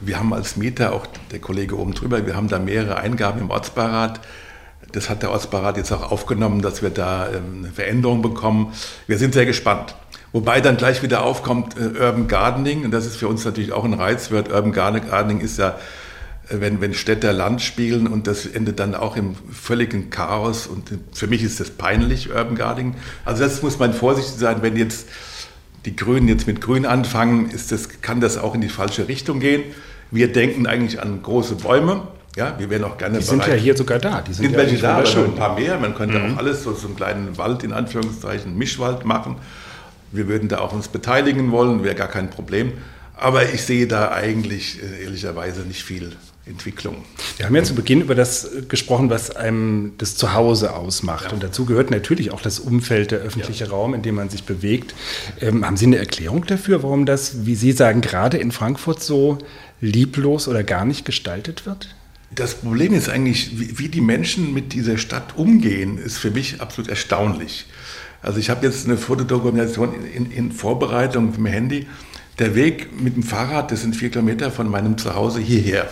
Wir 0.00 0.18
haben 0.18 0.32
als 0.34 0.56
Mieter, 0.56 0.92
auch 0.92 1.06
der 1.32 1.38
Kollege 1.38 1.78
oben 1.78 1.94
drüber, 1.94 2.26
wir 2.26 2.36
haben 2.36 2.48
da 2.48 2.58
mehrere 2.58 2.98
Eingaben 2.98 3.40
im 3.40 3.50
Ortsbeirat. 3.50 4.20
Das 4.92 5.08
hat 5.08 5.22
der 5.22 5.30
Ortsbeirat 5.30 5.76
jetzt 5.76 5.92
auch 5.92 6.10
aufgenommen, 6.12 6.62
dass 6.62 6.82
wir 6.82 6.90
da 6.90 7.28
ähm, 7.28 7.64
eine 7.64 7.72
Veränderung 7.72 8.22
bekommen. 8.22 8.72
Wir 9.06 9.18
sind 9.18 9.34
sehr 9.34 9.46
gespannt. 9.46 9.94
Wobei 10.32 10.60
dann 10.60 10.76
gleich 10.76 11.02
wieder 11.02 11.22
aufkommt 11.22 11.76
äh, 11.78 11.98
Urban 11.98 12.28
Gardening, 12.28 12.84
und 12.84 12.90
das 12.90 13.06
ist 13.06 13.16
für 13.16 13.28
uns 13.28 13.44
natürlich 13.44 13.72
auch 13.72 13.84
ein 13.84 13.94
Reizwert. 13.94 14.50
Urban 14.50 14.72
Gardening 14.72 15.40
ist 15.40 15.58
ja, 15.58 15.78
äh, 16.48 16.60
wenn, 16.60 16.80
wenn 16.80 16.92
Städte 16.92 17.32
Land 17.32 17.62
spielen 17.62 18.06
und 18.06 18.26
das 18.26 18.44
endet 18.44 18.78
dann 18.78 18.94
auch 18.94 19.16
im 19.16 19.34
völligen 19.50 20.10
Chaos. 20.10 20.66
Und 20.66 20.90
für 21.12 21.26
mich 21.26 21.42
ist 21.42 21.58
das 21.58 21.70
peinlich, 21.70 22.30
Urban 22.30 22.54
Gardening. 22.54 22.94
Also 23.24 23.44
das 23.44 23.62
muss 23.62 23.78
man 23.78 23.94
vorsichtig 23.94 24.38
sein, 24.38 24.58
wenn 24.60 24.76
jetzt 24.76 25.08
die 25.86 25.96
Grünen 25.96 26.28
jetzt 26.28 26.46
mit 26.46 26.60
Grün 26.60 26.84
anfangen, 26.84 27.48
ist 27.50 27.72
das, 27.72 28.00
kann 28.02 28.20
das 28.20 28.36
auch 28.36 28.54
in 28.54 28.60
die 28.60 28.68
falsche 28.68 29.08
Richtung 29.08 29.40
gehen. 29.40 29.62
Wir 30.10 30.32
denken 30.32 30.66
eigentlich 30.66 31.00
an 31.00 31.22
große 31.22 31.56
Bäume. 31.56 32.08
Ja, 32.36 32.54
wir 32.58 32.68
wären 32.68 32.84
auch 32.84 32.98
gerne 32.98 33.18
Die 33.18 33.24
sind 33.24 33.38
bereit. 33.38 33.54
ja 33.54 33.62
hier 33.62 33.76
sogar 33.76 33.98
da. 33.98 34.20
Die 34.20 34.32
sind, 34.34 34.44
sind 34.44 34.52
ja 34.52 34.58
welche 34.58 34.76
da, 34.76 34.96
aber 34.96 35.06
schon 35.06 35.24
ein 35.24 35.34
paar 35.36 35.58
mehr. 35.58 35.78
Man 35.78 35.94
könnte 35.94 36.18
mhm. 36.18 36.34
auch 36.34 36.38
alles 36.38 36.64
so, 36.64 36.76
einen 36.84 36.96
kleinen 36.96 37.38
Wald, 37.38 37.62
in 37.62 37.72
Anführungszeichen, 37.72 38.58
Mischwald 38.58 39.06
machen. 39.06 39.36
Wir 40.12 40.28
würden 40.28 40.48
da 40.48 40.58
auch 40.58 40.72
uns 40.72 40.88
beteiligen 40.88 41.50
wollen, 41.50 41.82
wäre 41.82 41.94
gar 41.94 42.08
kein 42.08 42.28
Problem. 42.28 42.72
Aber 43.16 43.48
ich 43.48 43.62
sehe 43.62 43.86
da 43.86 44.12
eigentlich 44.12 44.80
äh, 44.82 45.04
ehrlicherweise 45.04 45.62
nicht 45.62 45.82
viel 45.82 46.12
Entwicklung. 46.46 47.04
Wir 47.36 47.46
haben 47.46 47.56
ja 47.56 47.64
zu 47.64 47.74
Beginn 47.74 48.00
über 48.00 48.14
das 48.14 48.44
äh, 48.44 48.62
gesprochen, 48.62 49.10
was 49.10 49.34
einem 49.34 49.92
das 49.98 50.16
Zuhause 50.16 50.74
ausmacht. 50.74 51.26
Ja. 51.26 51.32
Und 51.32 51.42
dazu 51.42 51.64
gehört 51.64 51.90
natürlich 51.90 52.30
auch 52.30 52.40
das 52.40 52.60
Umfeld, 52.60 53.10
der 53.10 53.18
öffentliche 53.18 53.64
ja. 53.64 53.70
Raum, 53.70 53.94
in 53.94 54.02
dem 54.02 54.14
man 54.14 54.28
sich 54.28 54.44
bewegt. 54.44 54.94
Ähm, 55.40 55.66
haben 55.66 55.76
Sie 55.76 55.86
eine 55.86 55.98
Erklärung 55.98 56.46
dafür, 56.46 56.82
warum 56.82 57.04
das, 57.04 57.46
wie 57.46 57.56
Sie 57.56 57.72
sagen, 57.72 58.00
gerade 58.00 58.38
in 58.38 58.52
Frankfurt 58.52 59.02
so 59.02 59.38
lieblos 59.80 60.46
oder 60.46 60.62
gar 60.62 60.84
nicht 60.84 61.04
gestaltet 61.04 61.66
wird? 61.66 61.94
Das 62.34 62.54
Problem 62.54 62.94
ist 62.94 63.08
eigentlich, 63.08 63.58
wie, 63.58 63.78
wie 63.78 63.88
die 63.88 64.00
Menschen 64.00 64.54
mit 64.54 64.72
dieser 64.72 64.98
Stadt 64.98 65.36
umgehen, 65.36 65.98
ist 65.98 66.18
für 66.18 66.30
mich 66.30 66.60
absolut 66.60 66.88
erstaunlich. 66.88 67.66
Also 68.22 68.38
ich 68.38 68.50
habe 68.50 68.66
jetzt 68.66 68.86
eine 68.86 68.96
Fotodokumentation 68.96 69.94
in, 69.94 70.26
in, 70.26 70.30
in 70.30 70.52
Vorbereitung 70.52 71.26
mit 71.26 71.36
dem 71.36 71.46
Handy 71.46 71.86
der 72.38 72.54
Weg 72.54 73.00
mit 73.00 73.16
dem 73.16 73.22
Fahrrad, 73.22 73.72
das 73.72 73.80
sind 73.80 73.96
vier 73.96 74.10
Kilometer 74.10 74.50
von 74.50 74.68
meinem 74.68 74.98
Zuhause 74.98 75.40
hierher. 75.40 75.88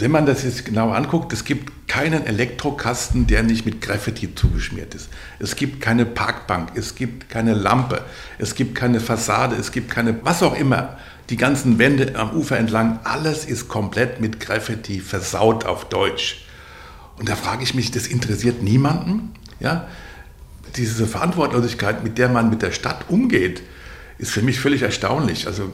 Wenn 0.00 0.12
man 0.12 0.26
das 0.26 0.44
jetzt 0.44 0.64
genau 0.64 0.90
anguckt, 0.90 1.32
es 1.32 1.44
gibt 1.44 1.88
keinen 1.88 2.24
Elektrokasten, 2.24 3.26
der 3.26 3.42
nicht 3.42 3.66
mit 3.66 3.80
Graffiti 3.80 4.32
zugeschmiert 4.32 4.94
ist. 4.94 5.08
Es 5.40 5.56
gibt 5.56 5.80
keine 5.80 6.06
Parkbank, 6.06 6.70
es 6.76 6.94
gibt 6.94 7.28
keine 7.28 7.54
Lampe, 7.54 8.02
es 8.38 8.54
gibt 8.54 8.76
keine 8.76 9.00
Fassade, 9.00 9.56
es 9.56 9.72
gibt 9.72 9.90
keine, 9.90 10.24
was 10.24 10.44
auch 10.44 10.54
immer. 10.54 10.98
Die 11.30 11.36
ganzen 11.36 11.80
Wände 11.80 12.14
am 12.14 12.30
Ufer 12.30 12.56
entlang, 12.56 13.00
alles 13.02 13.44
ist 13.44 13.68
komplett 13.68 14.20
mit 14.20 14.38
Graffiti 14.38 15.00
versaut 15.00 15.66
auf 15.66 15.88
Deutsch. 15.88 16.44
Und 17.16 17.28
da 17.28 17.34
frage 17.34 17.64
ich 17.64 17.74
mich, 17.74 17.90
das 17.90 18.06
interessiert 18.06 18.62
niemanden? 18.62 19.32
Ja? 19.58 19.88
Diese 20.76 21.08
Verantwortlosigkeit, 21.08 22.04
mit 22.04 22.18
der 22.18 22.28
man 22.28 22.50
mit 22.50 22.62
der 22.62 22.70
Stadt 22.70 23.06
umgeht, 23.08 23.62
ist 24.18 24.30
für 24.30 24.42
mich 24.42 24.60
völlig 24.60 24.82
erstaunlich. 24.82 25.48
Also 25.48 25.72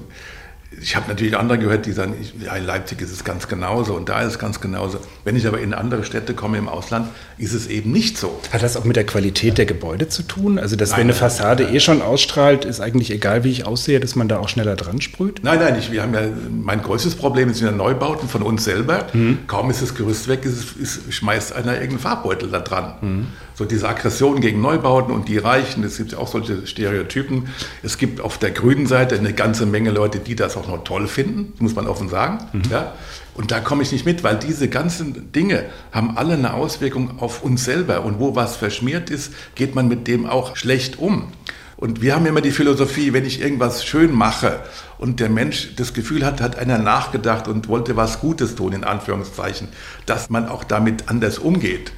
ich 0.81 0.97
habe 0.97 1.09
natürlich 1.09 1.37
andere 1.37 1.59
gehört, 1.59 1.87
die 1.87 1.93
sagen, 1.93 2.15
ja, 2.41 2.55
in 2.55 2.65
Leipzig 2.65 3.01
ist 3.01 3.11
es 3.11 3.25
ganz 3.25 3.49
genauso 3.49 3.95
und 3.95 4.09
da 4.09 4.21
ist 4.21 4.29
es 4.29 4.39
ganz 4.39 4.61
genauso. 4.61 4.99
Wenn 5.25 5.37
ich 5.37 5.47
aber 5.47 5.61
in 5.61 5.75
andere 5.75 6.05
Städte 6.05 6.35
komme 6.35 6.59
im 6.59 6.69
Ausland, 6.69 7.09
ist 7.39 7.53
es 7.53 7.67
eben 7.67 7.93
nicht 7.93 8.19
so. 8.19 8.41
Hat 8.53 8.63
das 8.63 8.77
auch 8.77 8.85
mit 8.85 8.97
der 8.97 9.05
Qualität 9.05 9.59
der 9.59 9.67
Gebäude 9.67 10.09
zu 10.09 10.23
tun? 10.23 10.59
Also, 10.59 10.77
dass 10.77 10.91
nein, 10.91 11.01
wenn 11.01 11.07
eine 11.07 11.15
Fassade 11.15 11.65
nein, 11.65 11.75
eh 11.75 11.81
schon 11.81 12.03
ausstrahlt, 12.03 12.65
ist 12.65 12.81
eigentlich 12.81 13.11
egal, 13.11 13.45
wie 13.45 13.51
ich 13.51 13.67
aussehe, 13.67 14.01
dass 14.01 14.15
man 14.15 14.29
da 14.29 14.39
auch 14.39 14.49
schneller 14.49 14.77
dran 14.77 15.01
sprüht? 15.01 15.41
Nein, 15.43 15.59
nein, 15.59 15.77
ich, 15.79 15.91
wir 15.93 16.03
haben 16.03 16.15
ja, 16.15 16.23
mein 16.51 16.83
größtes 16.83 17.15
Problem 17.17 17.53
sind 17.53 17.67
ja 17.67 17.73
Neubauten 17.73 18.29
von 18.29 18.43
uns 18.43 18.65
selber. 18.65 19.07
Mhm. 19.13 19.41
Kaum 19.47 19.71
ist 19.71 19.83
das 19.83 19.95
Gerüst 19.95 20.29
weg, 20.29 20.45
ist, 20.45 20.77
ist, 20.77 21.13
schmeißt 21.13 21.53
einer 21.55 21.75
irgendeinen 21.75 21.99
Farbbeutel 22.01 22.51
da 22.51 22.61
dran. 22.61 22.95
Mhm. 23.01 23.27
So 23.55 23.65
diese 23.65 23.89
Aggression 23.89 24.41
gegen 24.41 24.61
Neubauten 24.61 25.15
und 25.15 25.29
die 25.29 25.39
Reichen, 25.39 25.85
es 25.85 25.97
gibt 25.97 26.13
ja 26.13 26.19
auch 26.19 26.27
solche 26.27 26.67
Stereotypen. 26.67 27.49
Es 27.85 27.99
gibt 27.99 28.21
auf 28.21 28.37
der 28.37 28.51
grünen 28.51 28.87
Seite 28.87 29.17
eine 29.17 29.33
ganze 29.33 29.65
Menge 29.65 29.91
Leute, 29.91 30.19
die 30.19 30.35
das 30.35 30.57
auch 30.57 30.64
noch 30.67 30.85
toll 30.85 31.07
finden, 31.07 31.53
muss 31.59 31.75
man 31.75 31.87
offen 31.87 32.09
sagen. 32.09 32.39
Mhm. 32.53 32.63
Ja? 32.71 32.93
Und 33.35 33.51
da 33.51 33.61
komme 33.61 33.83
ich 33.83 33.93
nicht 33.93 34.07
mit, 34.07 34.23
weil 34.23 34.39
diese 34.39 34.69
ganzen 34.69 35.33
Dinge 35.33 35.65
haben 35.93 36.17
alle 36.17 36.35
eine 36.35 36.55
Auswirkung 36.55 37.19
auf 37.21 37.43
uns 37.43 37.65
selber. 37.65 38.05
Und 38.05 38.21
wo 38.21 38.37
was 38.37 38.57
verschmiert 38.57 39.11
ist, 39.11 39.33
geht 39.55 39.75
man 39.75 39.89
mit 39.89 40.07
dem 40.07 40.27
auch 40.27 40.57
schlecht 40.57 40.99
um. 40.99 41.33
Und 41.77 42.01
wir 42.01 42.15
haben 42.15 42.27
immer 42.27 42.41
die 42.41 42.53
Philosophie, 42.53 43.13
wenn 43.13 43.25
ich 43.25 43.41
irgendwas 43.41 43.85
schön 43.85 44.13
mache 44.13 44.61
und 44.99 45.19
der 45.19 45.29
Mensch 45.29 45.75
das 45.77 45.93
Gefühl 45.93 46.25
hat, 46.25 46.41
hat 46.41 46.57
einer 46.57 46.79
nachgedacht 46.79 47.49
und 47.49 47.69
wollte 47.69 47.97
was 47.97 48.21
Gutes 48.21 48.55
tun, 48.55 48.73
in 48.73 48.85
Anführungszeichen, 48.85 49.69
dass 50.07 50.31
man 50.31 50.49
auch 50.49 50.65
damit 50.65 51.09
anders 51.09 51.39
umgeht. 51.39 51.93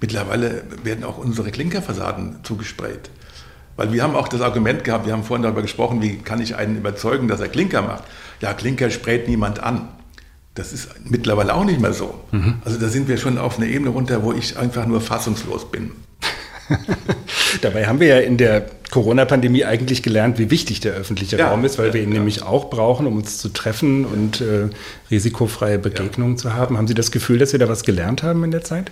Mittlerweile 0.00 0.64
werden 0.82 1.04
auch 1.04 1.18
unsere 1.18 1.50
Klinkerfassaden 1.50 2.38
zugesprayt. 2.42 3.10
Weil 3.80 3.94
wir 3.94 4.02
haben 4.02 4.14
auch 4.14 4.28
das 4.28 4.42
Argument 4.42 4.84
gehabt, 4.84 5.06
wir 5.06 5.14
haben 5.14 5.24
vorhin 5.24 5.42
darüber 5.42 5.62
gesprochen, 5.62 6.02
wie 6.02 6.18
kann 6.18 6.38
ich 6.42 6.54
einen 6.54 6.76
überzeugen, 6.76 7.28
dass 7.28 7.40
er 7.40 7.48
Klinker 7.48 7.80
macht. 7.80 8.04
Ja, 8.42 8.52
Klinker 8.52 8.90
sprayt 8.90 9.26
niemand 9.26 9.62
an. 9.62 9.88
Das 10.52 10.74
ist 10.74 10.90
mittlerweile 11.08 11.54
auch 11.54 11.64
nicht 11.64 11.80
mehr 11.80 11.94
so. 11.94 12.20
Mhm. 12.30 12.56
Also 12.62 12.78
da 12.78 12.88
sind 12.88 13.08
wir 13.08 13.16
schon 13.16 13.38
auf 13.38 13.56
einer 13.56 13.68
Ebene 13.68 13.88
runter, 13.88 14.22
wo 14.22 14.34
ich 14.34 14.58
einfach 14.58 14.84
nur 14.84 15.00
fassungslos 15.00 15.70
bin. 15.70 15.92
Dabei 17.62 17.86
haben 17.86 18.00
wir 18.00 18.08
ja 18.08 18.18
in 18.18 18.36
der 18.36 18.66
Corona-Pandemie 18.90 19.64
eigentlich 19.64 20.02
gelernt, 20.02 20.38
wie 20.38 20.50
wichtig 20.50 20.80
der 20.80 20.92
öffentliche 20.92 21.38
ja, 21.38 21.48
Raum 21.48 21.64
ist, 21.64 21.78
weil 21.78 21.86
ja, 21.86 21.94
wir 21.94 22.02
ihn 22.02 22.10
ja. 22.10 22.16
nämlich 22.16 22.42
auch 22.42 22.68
brauchen, 22.68 23.06
um 23.06 23.16
uns 23.16 23.38
zu 23.38 23.48
treffen 23.48 24.04
und 24.04 24.42
äh, 24.42 24.68
risikofreie 25.10 25.78
Begegnungen 25.78 26.36
zu 26.36 26.52
haben. 26.52 26.76
Haben 26.76 26.86
Sie 26.86 26.92
das 26.92 27.12
Gefühl, 27.12 27.38
dass 27.38 27.52
wir 27.52 27.58
da 27.58 27.70
was 27.70 27.84
gelernt 27.84 28.22
haben 28.22 28.44
in 28.44 28.50
der 28.50 28.62
Zeit? 28.62 28.90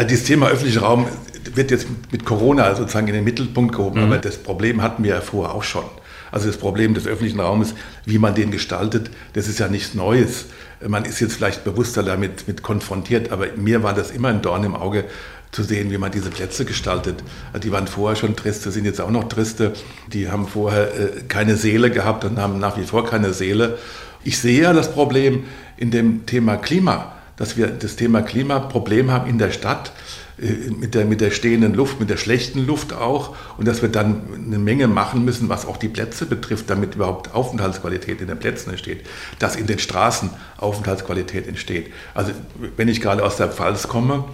Äh, 0.00 0.06
dieses 0.06 0.24
Thema 0.24 0.48
öffentlicher 0.48 0.82
Raum 0.82 1.06
wird 1.54 1.70
jetzt 1.70 1.86
mit 2.10 2.24
Corona 2.24 2.74
sozusagen 2.74 3.08
in 3.08 3.14
den 3.14 3.24
Mittelpunkt 3.24 3.74
gehoben, 3.76 4.00
mhm. 4.00 4.06
aber 4.06 4.18
das 4.18 4.36
Problem 4.38 4.82
hatten 4.82 5.04
wir 5.04 5.14
ja 5.14 5.20
vorher 5.20 5.54
auch 5.54 5.62
schon. 5.62 5.84
Also 6.32 6.46
das 6.46 6.58
Problem 6.58 6.94
des 6.94 7.06
öffentlichen 7.06 7.40
Raumes, 7.40 7.74
wie 8.04 8.18
man 8.18 8.34
den 8.34 8.50
gestaltet, 8.50 9.10
das 9.32 9.48
ist 9.48 9.58
ja 9.58 9.68
nichts 9.68 9.94
Neues. 9.94 10.46
Man 10.86 11.04
ist 11.04 11.20
jetzt 11.20 11.34
vielleicht 11.34 11.64
bewusster 11.64 12.02
damit 12.02 12.46
mit 12.46 12.62
konfrontiert, 12.62 13.32
aber 13.32 13.46
mir 13.56 13.82
war 13.82 13.94
das 13.94 14.12
immer 14.12 14.28
ein 14.28 14.40
Dorn 14.40 14.62
im 14.62 14.76
Auge 14.76 15.04
zu 15.50 15.64
sehen, 15.64 15.90
wie 15.90 15.98
man 15.98 16.12
diese 16.12 16.30
Plätze 16.30 16.64
gestaltet. 16.64 17.24
Die 17.60 17.72
waren 17.72 17.88
vorher 17.88 18.14
schon 18.14 18.36
triste, 18.36 18.70
sind 18.70 18.84
jetzt 18.84 19.00
auch 19.00 19.10
noch 19.10 19.24
triste. 19.28 19.72
Die 20.12 20.30
haben 20.30 20.46
vorher 20.46 20.94
äh, 20.94 21.22
keine 21.26 21.56
Seele 21.56 21.90
gehabt 21.90 22.24
und 22.24 22.38
haben 22.38 22.60
nach 22.60 22.78
wie 22.78 22.84
vor 22.84 23.04
keine 23.04 23.32
Seele. 23.32 23.78
Ich 24.22 24.38
sehe 24.38 24.62
ja 24.62 24.72
das 24.72 24.92
Problem 24.92 25.44
in 25.76 25.90
dem 25.90 26.26
Thema 26.26 26.56
Klima 26.56 27.16
dass 27.40 27.56
wir 27.56 27.68
das 27.68 27.96
Thema 27.96 28.20
Klimaproblem 28.20 29.10
haben 29.10 29.28
in 29.28 29.38
der 29.38 29.50
Stadt 29.50 29.92
äh, 30.38 30.70
mit 30.70 30.94
der, 30.94 31.06
mit 31.06 31.22
der 31.22 31.30
stehenden 31.30 31.72
Luft, 31.72 31.98
mit 31.98 32.10
der 32.10 32.18
schlechten 32.18 32.66
Luft 32.66 32.92
auch 32.92 33.34
und 33.56 33.66
dass 33.66 33.80
wir 33.80 33.88
dann 33.88 34.20
eine 34.34 34.58
Menge 34.58 34.88
machen 34.88 35.24
müssen, 35.24 35.48
was 35.48 35.64
auch 35.64 35.78
die 35.78 35.88
Plätze 35.88 36.26
betrifft, 36.26 36.68
damit 36.68 36.96
überhaupt 36.96 37.34
Aufenthaltsqualität 37.34 38.20
in 38.20 38.26
den 38.26 38.38
Plätzen 38.38 38.68
entsteht, 38.68 39.06
dass 39.38 39.56
in 39.56 39.66
den 39.66 39.78
Straßen 39.78 40.28
Aufenthaltsqualität 40.58 41.48
entsteht. 41.48 41.90
Also 42.12 42.32
wenn 42.76 42.88
ich 42.88 43.00
gerade 43.00 43.24
aus 43.24 43.38
der 43.38 43.48
Pfalz 43.48 43.88
komme, 43.88 44.24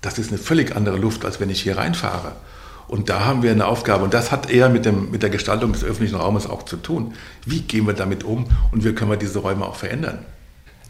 das 0.00 0.18
ist 0.18 0.30
eine 0.30 0.38
völlig 0.38 0.74
andere 0.74 0.96
Luft, 0.96 1.26
als 1.26 1.40
wenn 1.40 1.50
ich 1.50 1.60
hier 1.60 1.76
reinfahre. 1.76 2.32
Und 2.88 3.10
da 3.10 3.26
haben 3.26 3.42
wir 3.42 3.50
eine 3.50 3.66
Aufgabe 3.66 4.04
und 4.04 4.14
das 4.14 4.32
hat 4.32 4.50
eher 4.50 4.70
mit, 4.70 4.86
dem, 4.86 5.10
mit 5.10 5.22
der 5.22 5.30
Gestaltung 5.30 5.74
des 5.74 5.84
öffentlichen 5.84 6.16
Raumes 6.16 6.46
auch 6.46 6.62
zu 6.62 6.78
tun. 6.78 7.12
Wie 7.44 7.60
gehen 7.60 7.86
wir 7.86 7.94
damit 7.94 8.24
um 8.24 8.46
und 8.72 8.84
wie 8.86 8.94
können 8.94 9.10
wir 9.10 9.18
diese 9.18 9.40
Räume 9.40 9.66
auch 9.66 9.76
verändern? 9.76 10.24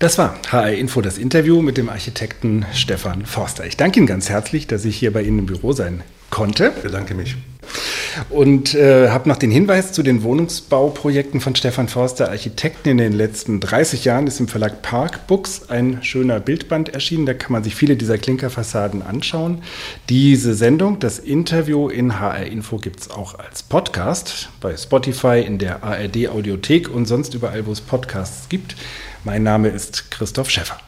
Das 0.00 0.18
war 0.18 0.34
HR 0.50 0.72
Info, 0.72 1.00
das 1.00 1.18
Interview 1.18 1.62
mit 1.62 1.76
dem 1.76 1.88
Architekten 1.88 2.66
Stefan 2.74 3.26
Forster. 3.26 3.64
Ich 3.64 3.76
danke 3.76 3.98
Ihnen 3.98 4.06
ganz 4.06 4.28
herzlich, 4.28 4.66
dass 4.66 4.84
ich 4.84 4.96
hier 4.96 5.12
bei 5.12 5.22
Ihnen 5.22 5.40
im 5.40 5.46
Büro 5.46 5.72
sein 5.72 6.02
konnte. 6.30 6.72
Ich 6.76 6.82
bedanke 6.82 7.14
mich. 7.14 7.36
Und 8.28 8.74
äh, 8.74 9.08
habe 9.10 9.28
noch 9.28 9.36
den 9.36 9.50
Hinweis 9.50 9.92
zu 9.92 10.02
den 10.02 10.22
Wohnungsbauprojekten 10.22 11.40
von 11.40 11.54
Stefan 11.56 11.88
Forster, 11.88 12.28
Architekten 12.28 12.90
in 12.90 12.98
den 12.98 13.12
letzten 13.12 13.60
30 13.60 14.04
Jahren, 14.04 14.26
ist 14.26 14.40
im 14.40 14.48
Verlag 14.48 14.82
Park 14.82 15.26
Books 15.26 15.68
ein 15.68 16.02
schöner 16.02 16.40
Bildband 16.40 16.90
erschienen. 16.90 17.26
Da 17.26 17.34
kann 17.34 17.52
man 17.52 17.64
sich 17.64 17.74
viele 17.74 17.96
dieser 17.96 18.18
Klinkerfassaden 18.18 19.02
anschauen. 19.02 19.62
Diese 20.08 20.54
Sendung, 20.54 20.98
das 20.98 21.18
Interview 21.18 21.88
in 21.88 22.20
HR 22.20 22.46
Info 22.46 22.76
gibt 22.76 23.00
es 23.00 23.10
auch 23.10 23.38
als 23.38 23.62
Podcast 23.62 24.48
bei 24.60 24.76
Spotify, 24.76 25.42
in 25.44 25.58
der 25.58 25.82
ARD 25.82 26.28
Audiothek 26.28 26.88
und 26.92 27.06
sonst 27.06 27.34
überall, 27.34 27.66
wo 27.66 27.72
es 27.72 27.80
Podcasts 27.80 28.48
gibt. 28.48 28.76
Mein 29.24 29.42
Name 29.42 29.68
ist 29.68 30.10
Christoph 30.10 30.50
Schäffer. 30.50 30.78